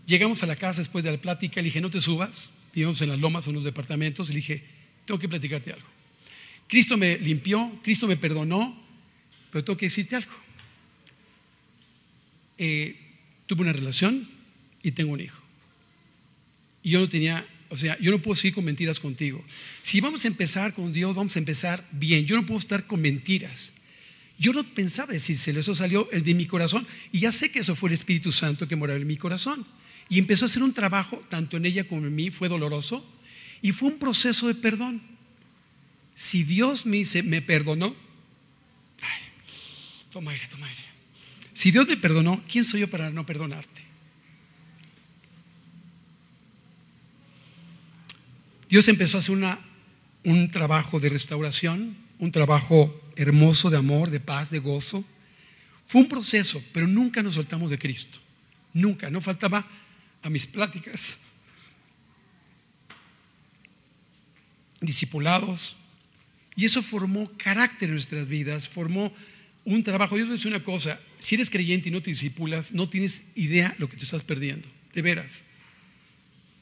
Llegamos 0.09 0.43
a 0.43 0.47
la 0.47 0.57
casa 0.57 0.81
después 0.81 1.05
de 1.05 1.13
la 1.13 1.19
plática, 1.19 1.61
le 1.61 1.67
dije, 1.67 1.83
no 1.83 1.91
te 1.91 2.01
subas, 2.01 2.49
vivimos 2.75 2.99
en 3.03 3.11
las 3.11 3.19
lomas, 3.19 3.47
en 3.47 3.53
los 3.53 3.63
departamentos, 3.63 4.31
le 4.31 4.37
dije, 4.37 4.63
tengo 5.05 5.21
que 5.21 5.29
platicarte 5.29 5.71
algo. 5.71 5.87
Cristo 6.67 6.97
me 6.97 7.19
limpió, 7.19 7.79
Cristo 7.83 8.09
me 8.09 8.17
perdonó, 8.17 8.75
pero 9.53 9.63
tengo 9.63 9.77
que 9.77 9.85
decirte 9.85 10.17
algo. 10.17 10.33
Eh, 12.57 12.97
tuve 13.47 13.61
una 13.61 13.73
relación 13.75 14.27
y 14.83 14.93
tengo 14.93 15.13
un 15.13 15.21
hijo. 15.21 15.43
Y 16.83 16.91
yo 16.91 17.01
no 17.01 17.09
tenía, 17.09 17.47
o 17.69 17.77
sea, 17.77 17.99
yo 17.99 18.11
no 18.11 18.23
puedo 18.23 18.35
seguir 18.35 18.55
con 18.55 18.65
mentiras 18.65 19.01
contigo. 19.01 19.45
Si 19.83 20.01
vamos 20.01 20.25
a 20.25 20.29
empezar 20.29 20.73
con 20.73 20.91
Dios, 20.91 21.15
vamos 21.15 21.37
a 21.37 21.39
empezar 21.39 21.87
bien. 21.91 22.25
Yo 22.25 22.35
no 22.37 22.47
puedo 22.47 22.59
estar 22.59 22.87
con 22.87 23.03
mentiras. 23.03 23.75
Yo 24.39 24.55
no 24.55 24.65
pensaba 24.65 25.13
decírselo, 25.13 25.61
eso 25.61 25.75
salió 25.75 26.09
de 26.11 26.33
mi 26.33 26.47
corazón 26.47 26.87
y 27.13 27.19
ya 27.21 27.31
sé 27.31 27.51
que 27.51 27.59
eso 27.59 27.77
fue 27.77 27.91
el 27.91 27.95
Espíritu 27.95 28.33
Santo 28.33 28.67
que 28.67 28.75
moraba 28.75 28.99
en 28.99 29.07
mi 29.07 29.19
corazón. 29.19 29.67
Y 30.09 30.19
empezó 30.19 30.45
a 30.45 30.47
hacer 30.47 30.63
un 30.63 30.73
trabajo, 30.73 31.21
tanto 31.29 31.57
en 31.57 31.67
ella 31.67 31.87
como 31.87 32.07
en 32.07 32.15
mí, 32.15 32.31
fue 32.31 32.49
doloroso, 32.49 33.05
y 33.61 33.73
fue 33.73 33.91
un 33.91 33.99
proceso 33.99 34.47
de 34.47 34.55
perdón. 34.55 35.03
Si 36.15 36.45
Dios 36.45 36.87
me, 36.87 36.99
dice, 36.99 37.23
me 37.23 37.43
perdonó, 37.43 37.95
toma 40.11 40.33
aire, 40.33 40.47
toma 40.51 40.67
aire. 40.67 40.83
Si 41.53 41.71
Dios 41.71 41.87
me 41.87 41.97
perdonó, 41.97 42.43
¿quién 42.51 42.65
soy 42.65 42.81
yo 42.81 42.91
para 42.91 43.11
no 43.11 43.27
perdonarte? 43.27 43.83
Dios 48.69 48.87
empezó 48.89 49.17
a 49.17 49.21
hacer 49.21 49.35
una, 49.35 49.59
un 50.25 50.51
trabajo 50.51 51.01
de 51.01 51.09
restauración, 51.09 51.97
un 52.19 52.33
trabajo 52.33 53.01
hermoso 53.17 53.71
de 53.71 53.77
amor, 53.77 54.11
de 54.11 54.21
paz, 54.21 54.51
de 54.51 54.59
gozo. 54.59 55.05
Fue 55.87 56.03
un 56.03 56.09
proceso, 56.09 56.63
pero 56.73 56.87
nunca 56.87 57.23
nos 57.23 57.35
soltamos 57.35 57.71
de 57.71 57.79
Cristo. 57.79 58.19
Nunca, 58.75 59.11
no 59.11 59.21
faltaba 59.21 59.67
a 60.23 60.31
mis 60.31 60.47
pláticas. 60.47 61.17
Discipulados. 64.81 65.77
Y 66.57 66.65
eso 66.65 66.83
formó 66.83 67.31
carácter 67.37 67.89
en 67.89 67.95
nuestras 67.95 68.29
vidas, 68.29 68.69
formó 68.69 69.13
un 69.65 69.85
trabajo. 69.85 70.17
Yo 70.17 70.33
os 70.33 70.45
una 70.45 70.63
cosa, 70.65 71.01
si 71.19 71.35
eres 71.35 71.51
creyente 71.51 71.89
y 71.89 71.93
no 71.93 72.03
te 72.03 72.11
discipulas, 72.11 72.73
no 72.73 72.89
tienes 72.89 73.23
idea 73.35 73.75
lo 73.79 73.89
que 73.89 73.97
te 73.97 74.05
estás 74.05 74.25
perdiendo, 74.25 74.69
de 74.95 75.03
veras. 75.03 75.45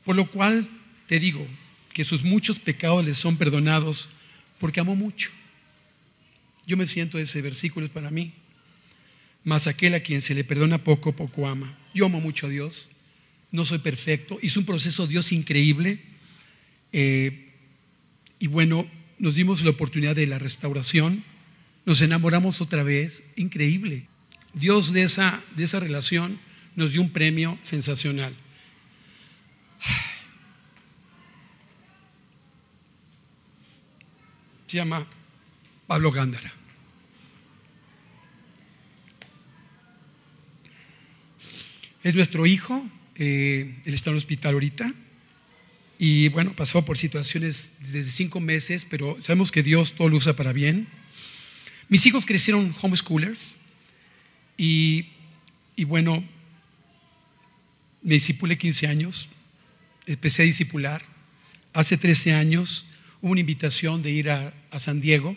Por 0.05 0.17
lo 0.17 0.31
cual 0.31 0.69
te 1.07 1.19
digo 1.19 1.47
que 1.93 2.05
sus 2.05 2.23
muchos 2.23 2.59
pecados 2.59 3.05
les 3.05 3.17
son 3.17 3.39
perdonados 3.39 4.09
porque 4.59 4.81
amó 4.81 4.95
mucho. 4.95 5.31
Yo 6.67 6.77
me 6.77 6.87
siento 6.87 7.19
ese 7.19 7.41
versículo 7.41 7.87
es 7.87 7.93
para 7.93 8.11
mí. 8.11 8.33
Mas 9.45 9.69
aquel 9.69 9.95
a 9.95 10.01
quien 10.01 10.21
se 10.21 10.35
le 10.35 10.43
perdona 10.43 10.83
poco, 10.83 11.15
poco 11.15 11.47
ama. 11.47 11.79
Yo 11.95 12.07
amo 12.07 12.21
mucho 12.21 12.47
a 12.47 12.51
Dios. 12.51 12.91
No 13.57 13.65
soy 13.65 13.79
perfecto. 13.79 14.39
Hizo 14.43 14.61
un 14.61 14.67
proceso 14.67 15.07
Dios 15.07 15.33
increíble. 15.33 15.99
Eh, 16.93 17.55
y 18.39 18.49
bueno, 18.49 18.87
nos 19.19 19.35
dimos 19.35 19.65
la 19.65 19.71
oportunidad 19.71 20.15
de 20.15 20.27
la 20.27 20.39
restauración. 20.39 21.25
Nos 21.87 22.03
enamoramos 22.03 22.61
otra 22.61 22.83
vez. 22.83 23.23
Increíble. 23.35 24.09
Dios 24.53 24.93
de 24.93 25.05
esa, 25.05 25.43
de 25.57 25.65
esa 25.65 25.81
relación 25.81 26.39
nos 26.75 26.93
dio 26.93 27.01
un 27.01 27.09
premio 27.09 27.59
sensacional. 27.63 28.37
Se 34.67 34.77
llama 34.77 35.07
Pablo 35.87 36.13
Gándara. 36.13 36.53
Es 42.03 42.15
nuestro 42.15 42.45
hijo, 42.45 42.87
eh, 43.19 43.75
él 43.85 43.95
está 43.95 44.11
en 44.11 44.17
el 44.17 44.19
hospital 44.19 44.55
ahorita 44.55 44.93
y 45.99 46.29
bueno, 46.29 46.55
pasó 46.55 46.85
por 46.85 46.99
situaciones 46.99 47.71
desde 47.81 48.11
cinco 48.11 48.41
meses, 48.41 48.87
pero 48.89 49.17
sabemos 49.23 49.51
que 49.51 49.63
Dios 49.63 49.95
todo 49.95 50.09
lo 50.09 50.17
usa 50.17 50.37
para 50.37 50.53
bien. 50.53 50.87
Mis 51.89 52.05
hijos 52.05 52.27
crecieron 52.27 52.75
homeschoolers 52.83 53.57
y, 54.59 55.07
y 55.75 55.85
bueno, 55.85 56.23
me 58.03 58.15
disipulé 58.15 58.59
15 58.59 58.87
años, 58.87 59.29
empecé 60.07 60.43
a 60.43 60.45
discipular. 60.45 61.03
Hace 61.73 61.97
13 61.97 62.35
años 62.35 62.85
hubo 63.23 63.33
una 63.33 63.41
invitación 63.41 64.03
de 64.03 64.11
ir 64.11 64.31
a, 64.31 64.53
San 64.79 65.01
Diego 65.01 65.35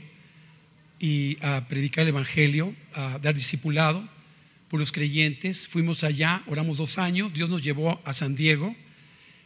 y 1.00 1.38
a 1.41 1.69
predicar 1.69 2.01
el 2.01 2.09
Evangelio, 2.09 2.75
a 2.93 3.19
dar 3.19 3.33
discipulado 3.33 4.05
por 4.69 4.79
los 4.79 4.91
creyentes. 4.91 5.67
Fuimos 5.67 6.03
allá, 6.03 6.43
oramos 6.47 6.77
dos 6.77 6.97
años, 6.97 7.33
Dios 7.33 7.49
nos 7.49 7.63
llevó 7.63 7.99
a 8.05 8.13
San 8.13 8.35
Diego. 8.35 8.75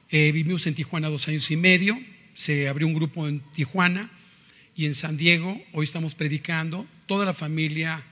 Eh, 0.10 0.32
vivimos 0.32 0.68
en 0.68 0.76
Tijuana 0.76 1.10
dos 1.10 1.28
años 1.28 1.50
y 1.50 1.56
medio, 1.56 2.00
se 2.36 2.68
abrió 2.68 2.88
un 2.88 2.94
grupo 2.94 3.28
en 3.28 3.40
Tijuana 3.54 4.12
y 4.76 4.86
en 4.86 4.94
San 4.94 5.18
Diego. 5.18 5.60
Hoy 5.72 5.86
estamos 5.86 6.14
predicando, 6.14 6.86
toda 7.08 7.26
la 7.26 7.34
familia 7.34 8.04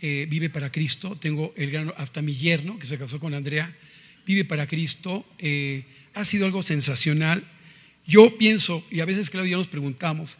eh, 0.00 0.26
vive 0.28 0.50
para 0.50 0.72
Cristo. 0.72 1.16
Tengo 1.20 1.52
el 1.56 1.70
grano, 1.70 1.94
hasta 1.96 2.22
mi 2.22 2.34
yerno, 2.34 2.78
que 2.78 2.86
se 2.86 2.98
casó 2.98 3.20
con 3.20 3.34
Andrea, 3.34 3.74
vive 4.26 4.44
para 4.44 4.66
Cristo. 4.66 5.26
Eh, 5.38 5.84
ha 6.14 6.24
sido 6.24 6.46
algo 6.46 6.62
sensacional. 6.62 7.44
Yo 8.06 8.38
pienso, 8.38 8.84
y 8.90 9.00
a 9.00 9.04
veces 9.04 9.30
Claudio 9.30 9.48
y 9.48 9.52
yo 9.52 9.58
nos 9.58 9.68
preguntamos, 9.68 10.38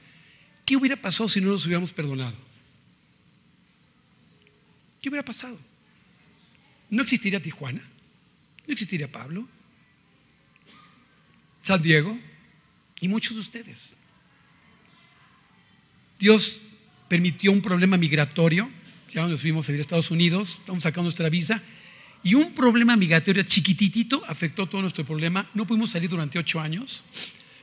¿qué 0.64 0.76
hubiera 0.76 0.96
pasado 0.96 1.28
si 1.28 1.40
no 1.40 1.50
nos 1.50 1.66
hubiéramos 1.66 1.92
perdonado? 1.92 2.36
¿Qué 5.02 5.08
hubiera 5.08 5.24
pasado? 5.24 5.58
¿No 6.90 7.02
existiría 7.02 7.40
Tijuana? 7.40 7.82
¿No 8.66 8.72
existiría 8.72 9.10
Pablo? 9.10 9.46
¿San 11.62 11.82
Diego? 11.82 12.18
Y 13.00 13.08
muchos 13.08 13.34
de 13.34 13.40
ustedes. 13.40 13.94
Dios 16.18 16.62
permitió 17.08 17.52
un 17.52 17.60
problema 17.60 17.96
migratorio, 17.96 18.70
ya 19.12 19.26
nos 19.26 19.40
fuimos 19.40 19.68
a 19.68 19.72
ir 19.72 19.78
a 19.78 19.80
Estados 19.80 20.10
Unidos, 20.10 20.56
estamos 20.60 20.82
sacando 20.82 21.04
nuestra 21.04 21.28
visa, 21.28 21.62
y 22.22 22.34
un 22.34 22.54
problema 22.54 22.96
migratorio 22.96 23.42
chiquititito 23.44 24.22
afectó 24.26 24.66
todo 24.66 24.80
nuestro 24.80 25.04
problema. 25.04 25.48
No 25.54 25.66
pudimos 25.66 25.90
salir 25.90 26.10
durante 26.10 26.38
ocho 26.38 26.58
años. 26.58 27.04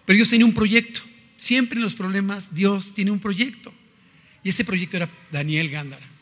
Pero 0.05 0.15
Dios 0.15 0.29
tenía 0.29 0.45
un 0.45 0.53
proyecto. 0.53 1.01
Siempre 1.35 1.77
en 1.77 1.83
los 1.83 1.95
problemas 1.95 2.53
Dios 2.53 2.93
tiene 2.93 3.11
un 3.11 3.19
proyecto. 3.19 3.73
Y 4.41 4.49
ese 4.49 4.63
proyecto 4.63 4.95
era 4.95 5.09
Daniel 5.31 5.69
Gándara. 5.69 6.12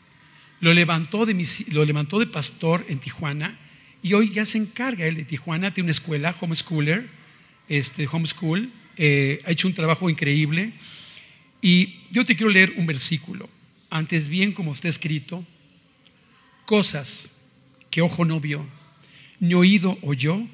Lo 0.62 0.72
levantó 0.72 1.26
de, 1.26 1.34
lo 1.72 1.84
levantó 1.84 2.20
de 2.20 2.28
pastor 2.28 2.86
en 2.88 3.00
Tijuana 3.00 3.58
y 4.00 4.12
hoy 4.12 4.30
ya 4.30 4.46
se 4.46 4.58
encarga 4.58 5.04
él 5.04 5.16
de 5.16 5.24
Tijuana. 5.24 5.74
Tiene 5.74 5.86
una 5.86 5.90
escuela, 5.90 6.36
homeschooler, 6.40 7.08
este, 7.68 8.06
homeschool. 8.06 8.70
Eh, 8.96 9.42
ha 9.44 9.50
hecho 9.50 9.66
un 9.66 9.74
trabajo 9.74 10.08
increíble. 10.08 10.72
Y 11.60 11.96
yo 12.12 12.24
te 12.24 12.36
quiero 12.36 12.52
leer 12.52 12.74
un 12.76 12.86
versículo. 12.86 13.50
Antes 13.90 14.28
bien, 14.28 14.52
como 14.52 14.70
está 14.70 14.88
escrito, 14.88 15.44
cosas 16.64 17.28
que 17.90 18.00
ojo 18.00 18.24
no 18.24 18.38
vio, 18.38 18.64
ni 19.40 19.54
oído 19.54 19.98
oyó, 20.02 20.46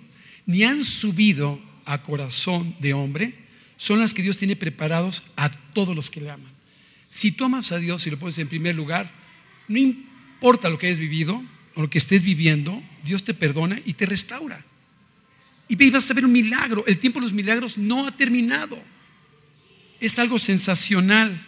ni 0.47 0.65
han 0.65 0.85
subido 0.85 1.61
a 1.85 2.03
corazón 2.03 2.75
de 2.81 2.95
hombre 2.95 3.35
son 3.77 4.01
las 4.01 4.15
que 4.15 4.23
Dios 4.23 4.39
tiene 4.39 4.57
preparados 4.57 5.23
a 5.37 5.51
todos 5.51 5.95
los 5.95 6.11
que 6.11 6.23
le 6.23 6.31
aman. 6.31 6.51
Si 7.11 7.31
tú 7.31 7.45
amas 7.45 7.73
a 7.73 7.79
Dios 7.79 8.07
y 8.07 8.11
lo 8.11 8.19
pones 8.19 8.39
en 8.39 8.49
primer 8.49 8.75
lugar, 8.75 9.28
no 9.69 9.79
importa 9.79 10.71
lo 10.71 10.79
que 10.79 10.87
hayas 10.87 10.99
vivido 10.99 11.43
o 11.75 11.83
lo 11.83 11.91
que 11.91 11.99
estés 11.99 12.23
viviendo, 12.23 12.83
Dios 13.05 13.23
te 13.23 13.35
perdona 13.35 13.81
y 13.85 13.93
te 13.93 14.07
restaura. 14.07 14.65
Y 15.69 15.91
vas 15.91 16.11
a 16.11 16.15
ver 16.15 16.25
un 16.25 16.33
milagro. 16.33 16.85
El 16.87 16.99
tiempo 16.99 17.21
de 17.21 17.27
los 17.27 17.33
milagros 17.33 17.77
no 17.77 18.07
ha 18.07 18.17
terminado. 18.17 18.83
Es 20.01 20.19
algo 20.19 20.39
sensacional. 20.39 21.47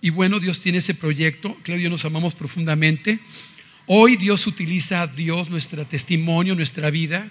Y 0.00 0.10
bueno, 0.10 0.40
Dios 0.40 0.60
tiene 0.60 0.78
ese 0.78 0.94
proyecto. 0.94 1.56
Claudio, 1.62 1.90
nos 1.90 2.04
amamos 2.04 2.34
profundamente. 2.34 3.20
Hoy 3.86 4.16
Dios 4.16 4.46
utiliza 4.46 5.02
a 5.02 5.06
Dios, 5.06 5.50
nuestro 5.50 5.86
testimonio, 5.86 6.54
nuestra 6.54 6.90
vida, 6.90 7.30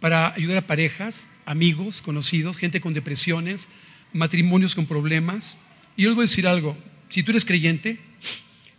para 0.00 0.34
ayudar 0.34 0.58
a 0.58 0.66
parejas, 0.66 1.28
amigos, 1.46 2.02
conocidos, 2.02 2.56
gente 2.56 2.80
con 2.80 2.92
depresiones, 2.92 3.68
matrimonios 4.12 4.74
con 4.74 4.86
problemas. 4.86 5.56
Y 5.96 6.02
yo 6.02 6.08
les 6.08 6.16
voy 6.16 6.24
a 6.24 6.28
decir 6.28 6.48
algo, 6.48 6.76
si 7.10 7.22
tú 7.22 7.30
eres 7.30 7.44
creyente 7.44 8.00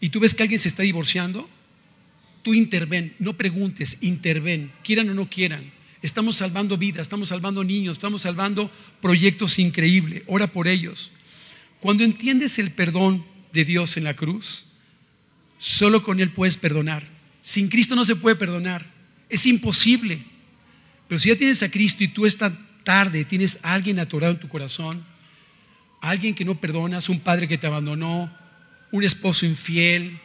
y 0.06 0.10
tú 0.10 0.20
ves 0.20 0.36
que 0.36 0.44
alguien 0.44 0.60
se 0.60 0.68
está 0.68 0.84
divorciando, 0.84 1.50
tú 2.44 2.54
interven, 2.54 3.16
no 3.18 3.34
preguntes, 3.34 3.98
interven, 4.02 4.72
quieran 4.84 5.10
o 5.10 5.16
no 5.16 5.28
quieran. 5.28 5.72
Estamos 6.04 6.36
salvando 6.36 6.78
vidas, 6.78 7.02
estamos 7.02 7.30
salvando 7.30 7.64
niños, 7.64 7.94
estamos 7.98 8.22
salvando 8.22 8.70
proyectos 9.02 9.58
increíbles. 9.58 10.22
Ora 10.28 10.46
por 10.46 10.68
ellos. 10.68 11.10
Cuando 11.80 12.04
entiendes 12.04 12.60
el 12.60 12.70
perdón 12.70 13.26
de 13.52 13.66
Dios 13.66 13.98
en 13.98 14.04
la 14.04 14.16
cruz, 14.16 14.66
solo 15.58 16.04
con 16.04 16.20
Él 16.20 16.30
puedes 16.30 16.56
perdonar. 16.56 17.02
Sin 17.42 17.68
Cristo 17.68 17.96
no 17.96 18.06
se 18.06 18.16
puede 18.16 18.36
perdonar. 18.36 18.86
Es 19.28 19.48
imposible. 19.48 20.20
Pero 21.08 21.18
si 21.18 21.30
ya 21.30 21.36
tienes 21.36 21.64
a 21.64 21.72
Cristo 21.72 22.04
y 22.04 22.10
tú 22.10 22.28
esta 22.28 22.56
tarde 22.84 23.26
tienes 23.26 23.58
a 23.64 23.74
alguien 23.74 24.00
atorado 24.00 24.34
en 24.34 24.40
tu 24.40 24.50
corazón, 24.50 25.04
alguien 26.00 26.36
que 26.36 26.46
no 26.46 26.62
perdonas, 26.62 27.10
un 27.10 27.22
padre 27.22 27.48
que 27.48 27.58
te 27.58 27.66
abandonó, 27.66 28.45
un 28.96 29.04
esposo 29.04 29.46
infiel, 29.46 30.18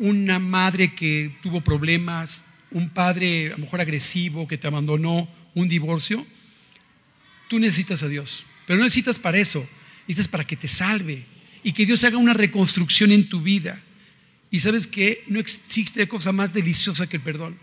una 0.00 0.40
madre 0.40 0.96
que 0.96 1.36
tuvo 1.42 1.60
problemas, 1.60 2.44
un 2.72 2.90
padre 2.90 3.48
a 3.48 3.50
lo 3.50 3.58
mejor 3.58 3.80
agresivo 3.80 4.48
que 4.48 4.58
te 4.58 4.66
abandonó, 4.66 5.28
un 5.54 5.68
divorcio, 5.68 6.26
tú 7.48 7.60
necesitas 7.60 8.02
a 8.02 8.08
Dios. 8.08 8.44
Pero 8.66 8.78
no 8.78 8.84
necesitas 8.84 9.20
para 9.20 9.38
eso, 9.38 9.64
necesitas 10.08 10.26
para 10.26 10.44
que 10.44 10.56
te 10.56 10.66
salve 10.66 11.24
y 11.62 11.72
que 11.72 11.86
Dios 11.86 12.02
haga 12.02 12.18
una 12.18 12.34
reconstrucción 12.34 13.12
en 13.12 13.28
tu 13.28 13.42
vida. 13.42 13.80
Y 14.50 14.58
sabes 14.58 14.88
que 14.88 15.22
no 15.28 15.38
existe 15.38 16.08
cosa 16.08 16.32
más 16.32 16.52
deliciosa 16.52 17.06
que 17.08 17.18
el 17.18 17.22
perdón. 17.22 17.56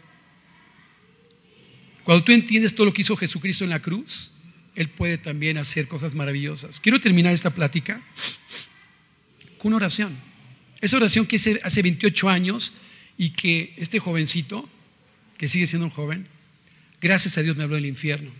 Cuando 2.05 2.23
tú 2.23 2.31
entiendes 2.31 2.73
todo 2.73 2.85
lo 2.85 2.93
que 2.93 3.01
hizo 3.01 3.17
Jesucristo 3.17 3.65
en 3.65 3.71
la 3.71 3.81
cruz, 3.81 4.31
Él 4.75 4.87
puede 4.87 5.17
también 5.17 5.57
hacer 5.57 5.89
cosas 5.89 6.15
maravillosas. 6.15 6.79
Quiero 6.79 7.01
terminar 7.01 7.33
esta 7.33 7.49
plática 7.49 8.01
una 9.65 9.77
oración. 9.77 10.15
Esa 10.79 10.97
oración 10.97 11.25
que 11.25 11.37
hice 11.37 11.59
hace 11.63 11.81
28 11.81 12.29
años 12.29 12.73
y 13.17 13.31
que 13.31 13.73
este 13.77 13.99
jovencito, 13.99 14.69
que 15.37 15.47
sigue 15.47 15.65
siendo 15.65 15.85
un 15.85 15.91
joven, 15.91 16.27
gracias 17.01 17.37
a 17.37 17.41
Dios 17.41 17.57
me 17.57 17.63
habló 17.63 17.75
del 17.75 17.87
infierno. 17.87 18.31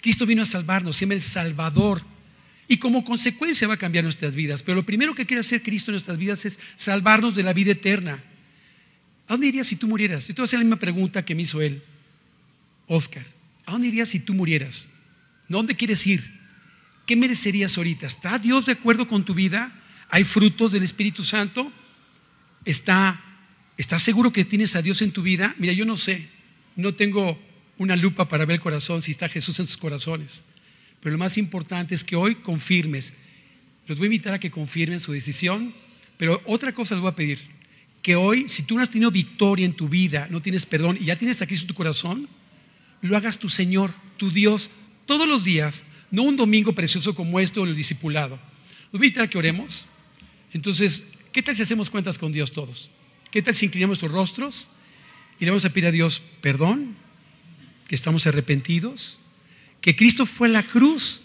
Cristo 0.00 0.24
vino 0.24 0.42
a 0.42 0.46
salvarnos, 0.46 0.96
se 0.96 1.04
llama 1.04 1.14
el 1.14 1.22
Salvador. 1.22 2.02
Y 2.68 2.76
como 2.76 3.04
consecuencia 3.04 3.66
va 3.66 3.74
a 3.74 3.78
cambiar 3.78 4.04
nuestras 4.04 4.34
vidas. 4.34 4.62
Pero 4.62 4.76
lo 4.76 4.86
primero 4.86 5.14
que 5.14 5.26
quiere 5.26 5.40
hacer 5.40 5.62
Cristo 5.62 5.90
en 5.90 5.94
nuestras 5.94 6.18
vidas 6.18 6.44
es 6.44 6.58
salvarnos 6.76 7.34
de 7.34 7.42
la 7.42 7.52
vida 7.52 7.72
eterna. 7.72 8.22
¿A 9.26 9.32
dónde 9.32 9.48
irías 9.48 9.66
si 9.66 9.76
tú 9.76 9.88
murieras? 9.88 10.28
Yo 10.28 10.34
te 10.34 10.42
voy 10.42 10.44
a 10.44 10.46
hacer 10.46 10.58
la 10.60 10.64
misma 10.64 10.78
pregunta 10.78 11.24
que 11.24 11.34
me 11.34 11.42
hizo 11.42 11.60
él. 11.60 11.82
Oscar, 12.86 13.26
¿a 13.64 13.72
dónde 13.72 13.88
irías 13.88 14.08
si 14.08 14.20
tú 14.20 14.34
murieras? 14.34 14.88
¿Dónde 15.48 15.74
quieres 15.74 16.06
ir? 16.06 16.36
¿qué 17.06 17.16
merecerías 17.16 17.78
ahorita? 17.78 18.06
¿Está 18.06 18.38
Dios 18.38 18.66
de 18.66 18.72
acuerdo 18.72 19.08
con 19.08 19.24
tu 19.24 19.32
vida? 19.32 19.72
¿Hay 20.10 20.24
frutos 20.24 20.72
del 20.72 20.82
Espíritu 20.82 21.24
Santo? 21.24 21.70
¿Está, 22.64 23.20
¿Estás 23.76 24.02
seguro 24.02 24.32
que 24.32 24.44
tienes 24.44 24.76
a 24.76 24.82
Dios 24.82 25.02
en 25.02 25.12
tu 25.12 25.22
vida? 25.22 25.54
Mira, 25.58 25.72
yo 25.72 25.84
no 25.84 25.96
sé, 25.96 26.28
no 26.76 26.94
tengo 26.94 27.38
una 27.78 27.96
lupa 27.96 28.28
para 28.28 28.44
ver 28.44 28.54
el 28.54 28.60
corazón 28.60 29.02
si 29.02 29.10
está 29.10 29.28
Jesús 29.28 29.58
en 29.60 29.66
sus 29.66 29.76
corazones. 29.76 30.44
Pero 31.00 31.12
lo 31.12 31.18
más 31.18 31.38
importante 31.38 31.94
es 31.94 32.02
que 32.02 32.16
hoy 32.16 32.36
confirmes. 32.36 33.14
Los 33.86 33.98
voy 33.98 34.06
a 34.06 34.08
invitar 34.08 34.34
a 34.34 34.40
que 34.40 34.50
confirmen 34.50 35.00
su 35.00 35.12
decisión. 35.12 35.74
Pero 36.16 36.40
otra 36.46 36.72
cosa 36.72 36.94
les 36.94 37.02
voy 37.02 37.10
a 37.10 37.16
pedir. 37.16 37.40
Que 38.02 38.16
hoy, 38.16 38.48
si 38.48 38.62
tú 38.62 38.76
no 38.76 38.82
has 38.82 38.90
tenido 38.90 39.10
victoria 39.10 39.66
en 39.66 39.74
tu 39.74 39.88
vida, 39.88 40.28
no 40.30 40.40
tienes 40.40 40.64
perdón 40.64 40.96
y 41.00 41.06
ya 41.06 41.16
tienes 41.16 41.42
a 41.42 41.46
Cristo 41.46 41.64
en 41.64 41.68
tu 41.68 41.74
corazón, 41.74 42.28
lo 43.02 43.16
hagas 43.16 43.38
tu 43.38 43.48
Señor, 43.48 43.92
tu 44.16 44.30
Dios, 44.30 44.70
todos 45.06 45.28
los 45.28 45.44
días. 45.44 45.84
No 46.10 46.22
un 46.22 46.36
domingo 46.36 46.72
precioso 46.72 47.14
como 47.14 47.40
este 47.40 47.60
o 47.60 47.64
el 47.64 47.76
discipulado. 47.76 48.38
Los 48.92 49.00
voy 49.00 49.12
a 49.16 49.26
que 49.28 49.38
oremos. 49.38 49.86
Entonces, 50.56 51.04
¿qué 51.32 51.42
tal 51.42 51.54
si 51.54 51.60
hacemos 51.62 51.90
cuentas 51.90 52.16
con 52.16 52.32
Dios 52.32 52.50
todos? 52.50 52.88
¿Qué 53.30 53.42
tal 53.42 53.54
si 53.54 53.66
inclinamos 53.66 54.00
nuestros 54.00 54.10
rostros 54.10 54.70
y 55.38 55.44
le 55.44 55.50
vamos 55.50 55.66
a 55.66 55.70
pedir 55.70 55.84
a 55.84 55.92
Dios 55.92 56.22
perdón? 56.40 56.96
Que 57.86 57.94
estamos 57.94 58.26
arrepentidos 58.26 59.20
que 59.82 59.94
Cristo 59.94 60.24
fue 60.24 60.48
a 60.48 60.52
la 60.52 60.62
cruz 60.62 61.20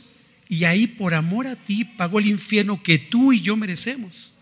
y 0.49 0.65
ahí 0.65 0.85
por 0.85 1.13
amor 1.13 1.47
a 1.47 1.55
ti 1.55 1.85
pagó 1.85 2.19
el 2.19 2.27
infierno 2.27 2.83
que 2.83 2.99
tú 2.99 3.31
y 3.31 3.39
yo 3.39 3.55
merecemos, 3.55 4.33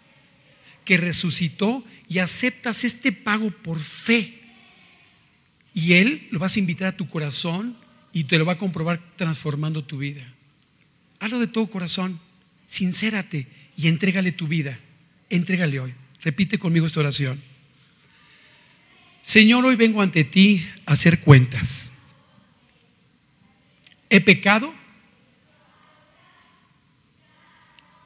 que 0.85 0.97
resucitó 0.97 1.85
y 2.07 2.17
aceptas 2.17 2.83
este 2.83 3.11
pago 3.11 3.51
por 3.51 3.77
fe. 3.77 4.39
Y 5.75 5.93
Él 5.93 6.27
lo 6.31 6.39
vas 6.39 6.55
a 6.55 6.59
invitar 6.59 6.87
a 6.87 6.97
tu 6.97 7.07
corazón 7.07 7.77
y 8.11 8.23
te 8.23 8.39
lo 8.39 8.45
va 8.45 8.53
a 8.53 8.57
comprobar 8.57 8.99
transformando 9.15 9.83
tu 9.83 9.99
vida. 9.99 10.33
Hazlo 11.19 11.39
de 11.39 11.45
todo 11.45 11.69
corazón, 11.69 12.19
sincérate 12.65 13.58
y 13.79 13.87
entrégale 13.87 14.33
tu 14.33 14.45
vida. 14.45 14.77
Entrégale 15.29 15.79
hoy. 15.79 15.93
Repite 16.21 16.59
conmigo 16.59 16.85
esta 16.85 16.99
oración. 16.99 17.41
Señor, 19.21 19.65
hoy 19.65 19.77
vengo 19.77 20.01
ante 20.01 20.25
ti 20.25 20.65
a 20.85 20.93
hacer 20.93 21.21
cuentas. 21.21 21.89
He 24.09 24.19
pecado 24.19 24.73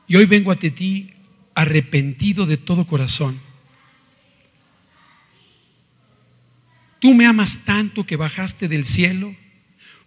y 0.07 0.15
hoy 0.15 0.25
vengo 0.25 0.51
ante 0.51 0.69
ti 0.69 1.11
arrepentido 1.55 2.45
de 2.45 2.57
todo 2.57 2.85
corazón. 2.85 3.39
Tú 6.99 7.15
me 7.15 7.25
amas 7.25 7.65
tanto 7.65 8.03
que 8.03 8.15
bajaste 8.15 8.67
del 8.67 8.85
cielo, 8.85 9.35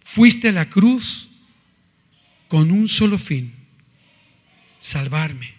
fuiste 0.01 0.47
a 0.47 0.53
la 0.53 0.69
cruz 0.69 1.29
con 2.47 2.71
un 2.71 2.87
solo 2.87 3.17
fin, 3.19 3.53
salvarme. 4.79 5.56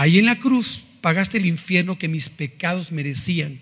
Ahí 0.00 0.20
en 0.20 0.26
la 0.26 0.38
cruz 0.38 0.84
pagaste 1.00 1.38
el 1.38 1.46
infierno 1.46 1.98
que 1.98 2.06
mis 2.06 2.28
pecados 2.28 2.92
merecían 2.92 3.60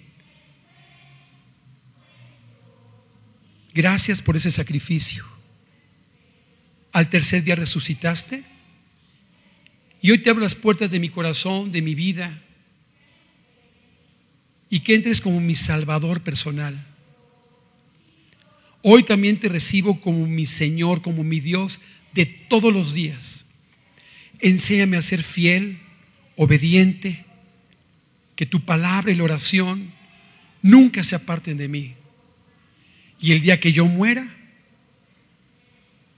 Gracias 3.72 4.20
por 4.20 4.37
ese 4.37 4.51
sacrificio. 4.51 5.25
Al 6.92 7.09
tercer 7.09 7.42
día 7.42 7.57
resucitaste. 7.57 8.44
Y 10.03 10.11
hoy 10.11 10.18
te 10.18 10.29
abro 10.29 10.42
las 10.42 10.55
puertas 10.55 10.90
de 10.90 11.01
mi 11.01 11.09
corazón, 11.09 11.72
de 11.72 11.81
mi 11.81 11.94
vida. 11.94 12.42
Y 14.68 14.81
que 14.81 14.94
entres 14.94 15.22
como 15.22 15.40
mi 15.40 15.55
Salvador 15.55 16.22
personal. 16.22 16.87
Hoy 18.83 19.05
también 19.05 19.40
te 19.40 19.49
recibo 19.49 20.03
como 20.03 20.27
mi 20.27 20.44
Señor, 20.44 21.01
como 21.01 21.25
mi 21.25 21.40
Dios 21.40 21.81
de 22.12 22.27
todos 22.27 22.72
los 22.72 22.92
días. 22.92 23.46
Enséñame 24.38 24.99
a 24.99 25.03
ser 25.03 25.22
fiel, 25.22 25.81
obediente, 26.37 27.25
que 28.37 28.46
tu 28.46 28.64
palabra 28.64 29.11
y 29.11 29.14
la 29.14 29.25
oración 29.25 29.92
nunca 30.62 31.03
se 31.03 31.16
aparten 31.16 31.57
de 31.57 31.68
mí. 31.68 31.94
Y 33.18 33.33
el 33.33 33.40
día 33.40 33.59
que 33.59 33.72
yo 33.72 33.87
muera, 33.87 34.29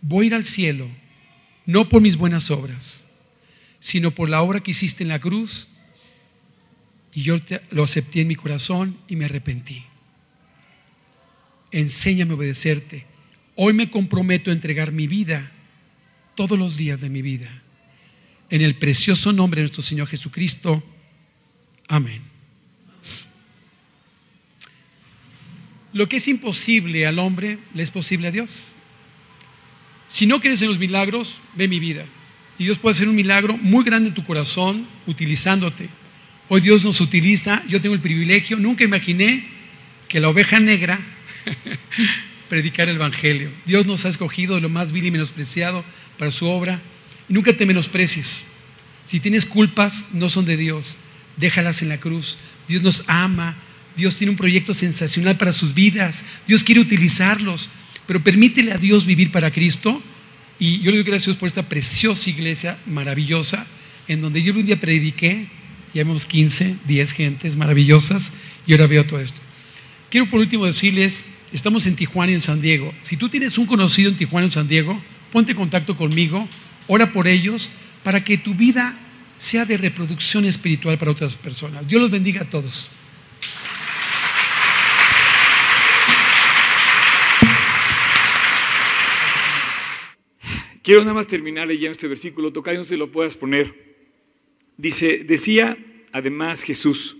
voy 0.00 0.24
a 0.24 0.26
ir 0.26 0.34
al 0.34 0.44
cielo, 0.44 0.88
no 1.64 1.88
por 1.88 2.02
mis 2.02 2.16
buenas 2.16 2.50
obras, 2.50 3.06
sino 3.78 4.10
por 4.10 4.28
la 4.28 4.42
obra 4.42 4.60
que 4.60 4.72
hiciste 4.72 5.04
en 5.04 5.08
la 5.08 5.20
cruz. 5.20 5.68
Y 7.14 7.22
yo 7.22 7.36
lo 7.70 7.84
acepté 7.84 8.22
en 8.22 8.28
mi 8.28 8.34
corazón 8.34 8.96
y 9.06 9.16
me 9.16 9.26
arrepentí. 9.26 9.84
Enséñame 11.70 12.32
a 12.32 12.36
obedecerte. 12.36 13.06
Hoy 13.54 13.72
me 13.74 13.90
comprometo 13.90 14.50
a 14.50 14.54
entregar 14.54 14.92
mi 14.92 15.06
vida 15.06 15.52
todos 16.34 16.58
los 16.58 16.76
días 16.76 17.00
de 17.00 17.10
mi 17.10 17.22
vida. 17.22 17.62
En 18.50 18.62
el 18.62 18.76
precioso 18.76 19.32
nombre 19.32 19.60
de 19.60 19.64
nuestro 19.64 19.82
Señor 19.82 20.08
Jesucristo. 20.08 20.82
Amén. 21.88 22.22
Lo 25.92 26.08
que 26.08 26.16
es 26.16 26.28
imposible 26.28 27.06
al 27.06 27.18
hombre 27.18 27.58
le 27.74 27.82
es 27.82 27.90
posible 27.90 28.28
a 28.28 28.30
Dios. 28.30 28.72
Si 30.08 30.26
no 30.26 30.40
crees 30.40 30.62
en 30.62 30.68
los 30.68 30.78
milagros, 30.78 31.40
ve 31.54 31.68
mi 31.68 31.78
vida. 31.78 32.06
Y 32.58 32.64
Dios 32.64 32.78
puede 32.78 32.94
hacer 32.94 33.08
un 33.08 33.14
milagro 33.14 33.56
muy 33.56 33.84
grande 33.84 34.08
en 34.08 34.14
tu 34.14 34.24
corazón 34.24 34.86
utilizándote. 35.06 35.88
Hoy 36.48 36.60
Dios 36.60 36.84
nos 36.84 37.00
utiliza, 37.00 37.62
yo 37.68 37.80
tengo 37.80 37.94
el 37.94 38.00
privilegio, 38.00 38.58
nunca 38.58 38.84
imaginé 38.84 39.46
que 40.08 40.18
la 40.18 40.28
oveja 40.28 40.58
negra 40.58 40.98
predicara 42.48 42.90
el 42.90 42.96
Evangelio. 42.96 43.50
Dios 43.66 43.86
nos 43.86 44.04
ha 44.06 44.08
escogido 44.08 44.54
de 44.54 44.62
lo 44.62 44.68
más 44.70 44.92
vil 44.92 45.04
y 45.04 45.10
menospreciado 45.10 45.84
para 46.18 46.30
su 46.30 46.46
obra. 46.46 46.80
Nunca 47.28 47.56
te 47.56 47.66
menosprecies. 47.66 48.44
Si 49.04 49.20
tienes 49.20 49.46
culpas, 49.46 50.04
no 50.12 50.28
son 50.28 50.44
de 50.44 50.56
Dios. 50.56 50.98
Déjalas 51.36 51.82
en 51.82 51.88
la 51.88 52.00
cruz. 52.00 52.38
Dios 52.68 52.82
nos 52.82 53.04
ama, 53.06 53.56
Dios 53.96 54.16
tiene 54.16 54.30
un 54.30 54.36
proyecto 54.36 54.74
sensacional 54.74 55.36
para 55.36 55.52
sus 55.52 55.74
vidas. 55.74 56.24
Dios 56.46 56.62
quiere 56.62 56.80
utilizarlos. 56.80 57.70
Pero 58.06 58.22
permítele 58.22 58.72
a 58.72 58.78
Dios 58.78 59.04
vivir 59.04 59.30
para 59.30 59.50
Cristo. 59.50 60.02
Y 60.58 60.80
yo 60.80 60.90
le 60.90 60.98
doy 60.98 61.04
gracias 61.04 61.28
a 61.28 61.30
Dios 61.30 61.36
por 61.36 61.46
esta 61.46 61.68
preciosa 61.68 62.30
iglesia 62.30 62.78
maravillosa, 62.86 63.66
en 64.08 64.20
donde 64.20 64.42
yo 64.42 64.52
un 64.52 64.64
día 64.64 64.80
prediqué, 64.80 65.48
y 65.94 65.98
vemos 65.98 66.26
15, 66.26 66.76
10 66.86 67.12
gentes 67.12 67.56
maravillosas, 67.56 68.32
y 68.66 68.72
ahora 68.72 68.86
veo 68.86 69.06
todo 69.06 69.20
esto. 69.20 69.40
Quiero 70.10 70.28
por 70.28 70.40
último 70.40 70.66
decirles, 70.66 71.24
estamos 71.52 71.86
en 71.86 71.94
Tijuana 71.94 72.32
y 72.32 72.34
en 72.34 72.40
San 72.40 72.60
Diego. 72.60 72.92
Si 73.02 73.16
tú 73.16 73.28
tienes 73.28 73.56
un 73.58 73.66
conocido 73.66 74.10
en 74.10 74.16
Tijuana 74.16 74.46
y 74.46 74.48
en 74.48 74.52
San 74.52 74.68
Diego, 74.68 75.00
ponte 75.30 75.52
en 75.52 75.58
contacto 75.58 75.96
conmigo, 75.96 76.48
ora 76.88 77.12
por 77.12 77.28
ellos, 77.28 77.70
para 78.02 78.24
que 78.24 78.38
tu 78.38 78.54
vida 78.54 78.98
sea 79.38 79.64
de 79.64 79.76
reproducción 79.76 80.44
espiritual 80.44 80.98
para 80.98 81.12
otras 81.12 81.36
personas. 81.36 81.86
Dios 81.86 82.02
los 82.02 82.10
bendiga 82.10 82.42
a 82.42 82.50
todos. 82.50 82.90
Quiero 90.82 91.02
nada 91.02 91.14
más 91.14 91.26
terminar 91.26 91.68
leyendo 91.68 91.92
este 91.92 92.08
versículo, 92.08 92.50
tocayo 92.50 92.78
no 92.78 92.84
se 92.84 92.96
lo 92.96 93.12
puedas 93.12 93.36
poner. 93.36 93.74
Dice, 94.78 95.22
decía 95.22 95.76
además 96.12 96.62
Jesús, 96.62 97.18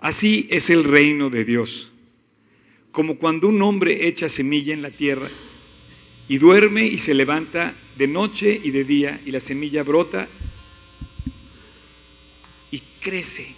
así 0.00 0.48
es 0.50 0.70
el 0.70 0.82
reino 0.82 1.30
de 1.30 1.44
Dios, 1.44 1.92
como 2.90 3.16
cuando 3.18 3.46
un 3.46 3.62
hombre 3.62 4.08
echa 4.08 4.28
semilla 4.28 4.74
en 4.74 4.82
la 4.82 4.90
tierra 4.90 5.28
y 6.28 6.38
duerme 6.38 6.86
y 6.86 6.98
se 6.98 7.14
levanta 7.14 7.74
de 7.96 8.08
noche 8.08 8.60
y 8.62 8.70
de 8.70 8.84
día 8.84 9.20
y 9.24 9.30
la 9.30 9.40
semilla 9.40 9.82
brota 9.82 10.28
y 12.70 12.80
crece 13.00 13.54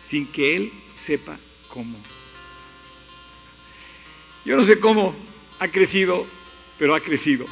sin 0.00 0.26
que 0.26 0.56
él 0.56 0.72
sepa 0.94 1.38
cómo. 1.68 1.98
Yo 4.44 4.56
no 4.56 4.64
sé 4.64 4.80
cómo, 4.80 5.14
ha 5.58 5.68
crecido, 5.68 6.26
pero 6.78 6.94
ha 6.94 7.00
crecido. 7.00 7.46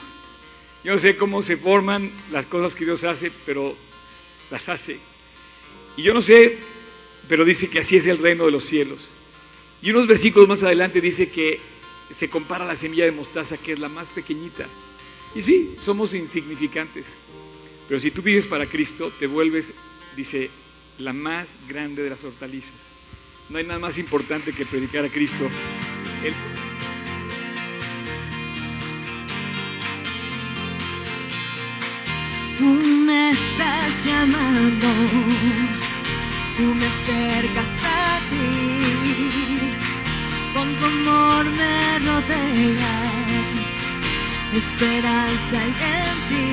Yo 0.83 0.93
no 0.93 0.99
sé 0.99 1.17
cómo 1.17 1.43
se 1.43 1.59
forman 1.59 2.11
las 2.31 2.47
cosas 2.47 2.75
que 2.75 2.87
Dios 2.87 3.05
hace, 3.05 3.31
pero 3.45 3.77
las 4.51 4.69
hace. 4.71 4.99
Y 5.97 6.03
yo 6.03 6.15
no 6.15 6.23
sé, 6.23 6.59
pero 7.29 7.45
dice 7.45 7.69
que 7.69 7.81
así 7.81 7.97
es 7.97 8.07
el 8.07 8.19
reino 8.19 8.47
de 8.47 8.53
los 8.53 8.65
cielos. 8.65 9.11
Y 9.83 9.91
unos 9.91 10.07
versículos 10.07 10.49
más 10.49 10.63
adelante 10.63 11.01
dice 11.01 11.29
que 11.29 11.61
se 12.11 12.31
compara 12.31 12.65
a 12.65 12.69
la 12.69 12.77
semilla 12.77 13.05
de 13.05 13.13
mostaza, 13.13 13.57
que 13.57 13.73
es 13.73 13.79
la 13.79 13.89
más 13.89 14.11
pequeñita. 14.11 14.67
Y 15.35 15.43
sí, 15.43 15.77
somos 15.79 16.15
insignificantes. 16.15 17.19
Pero 17.89 18.01
si 18.01 18.11
tú 18.11 18.23
vives 18.23 18.47
para 18.47 18.67
Cristo, 18.67 19.13
te 19.19 19.27
vuelves, 19.27 19.75
dice, 20.17 20.51
la 20.99 21.13
más 21.13 21.59
grande 21.69 22.03
de 22.03 22.11
las 22.11 22.25
hortalizas. 22.25 22.91
No 23.49 23.59
hay 23.59 23.65
nada 23.65 23.79
más 23.79 23.99
importante 23.99 24.53
que 24.53 24.67
predicar 24.67 25.05
a 25.05 25.09
Cristo. 25.09 25.49
Tú 32.59 32.65
me 32.65 33.31
estás 33.31 34.05
llamando, 34.05 34.87
tú 36.57 36.63
me 36.75 36.87
acercas 36.87 37.85
a 37.85 38.21
ti, 38.31 39.76
tu 40.79 40.85
amor 40.85 41.45
me 41.45 41.99
rodeas 41.99 43.67
esperanza 44.57 45.57
hay 45.61 45.75
en 45.99 46.19
ti. 46.29 46.47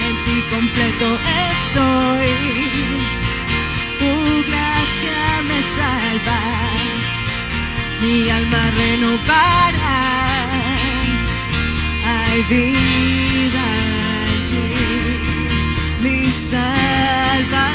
en 0.07 0.15
ti 0.25 0.37
completo 0.51 1.09
estoy. 1.51 2.33
Tu 4.01 4.13
gracia 4.49 5.23
me 5.49 5.59
salva, 5.77 6.41
mi 8.01 8.17
alma 8.31 8.63
renovarás. 8.79 9.73
Hay 12.05 12.41
vida 12.51 13.72
Salvador. 17.33 17.72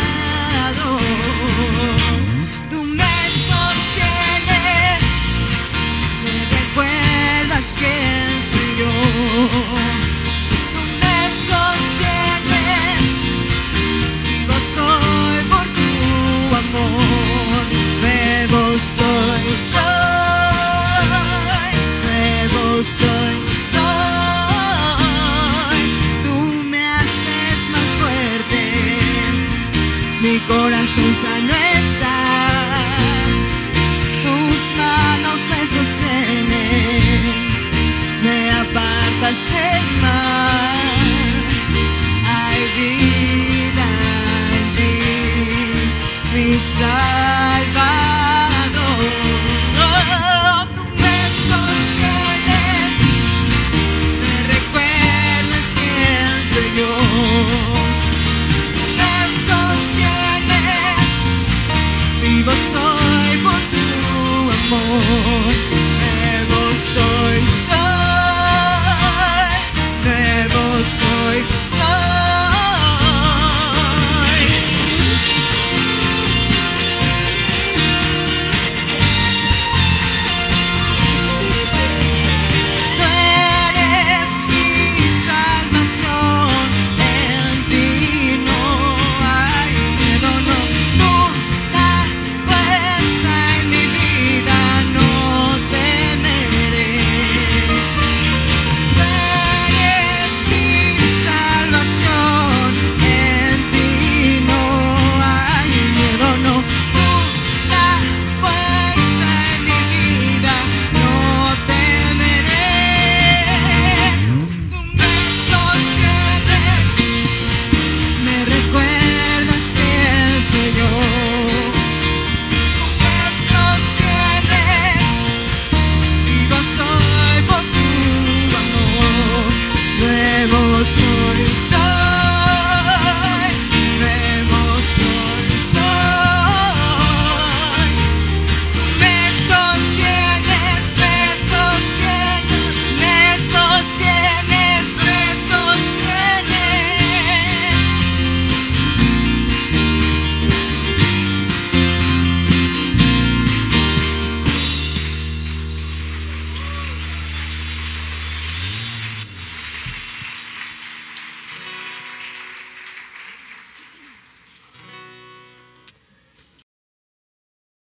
more. 65.00 65.87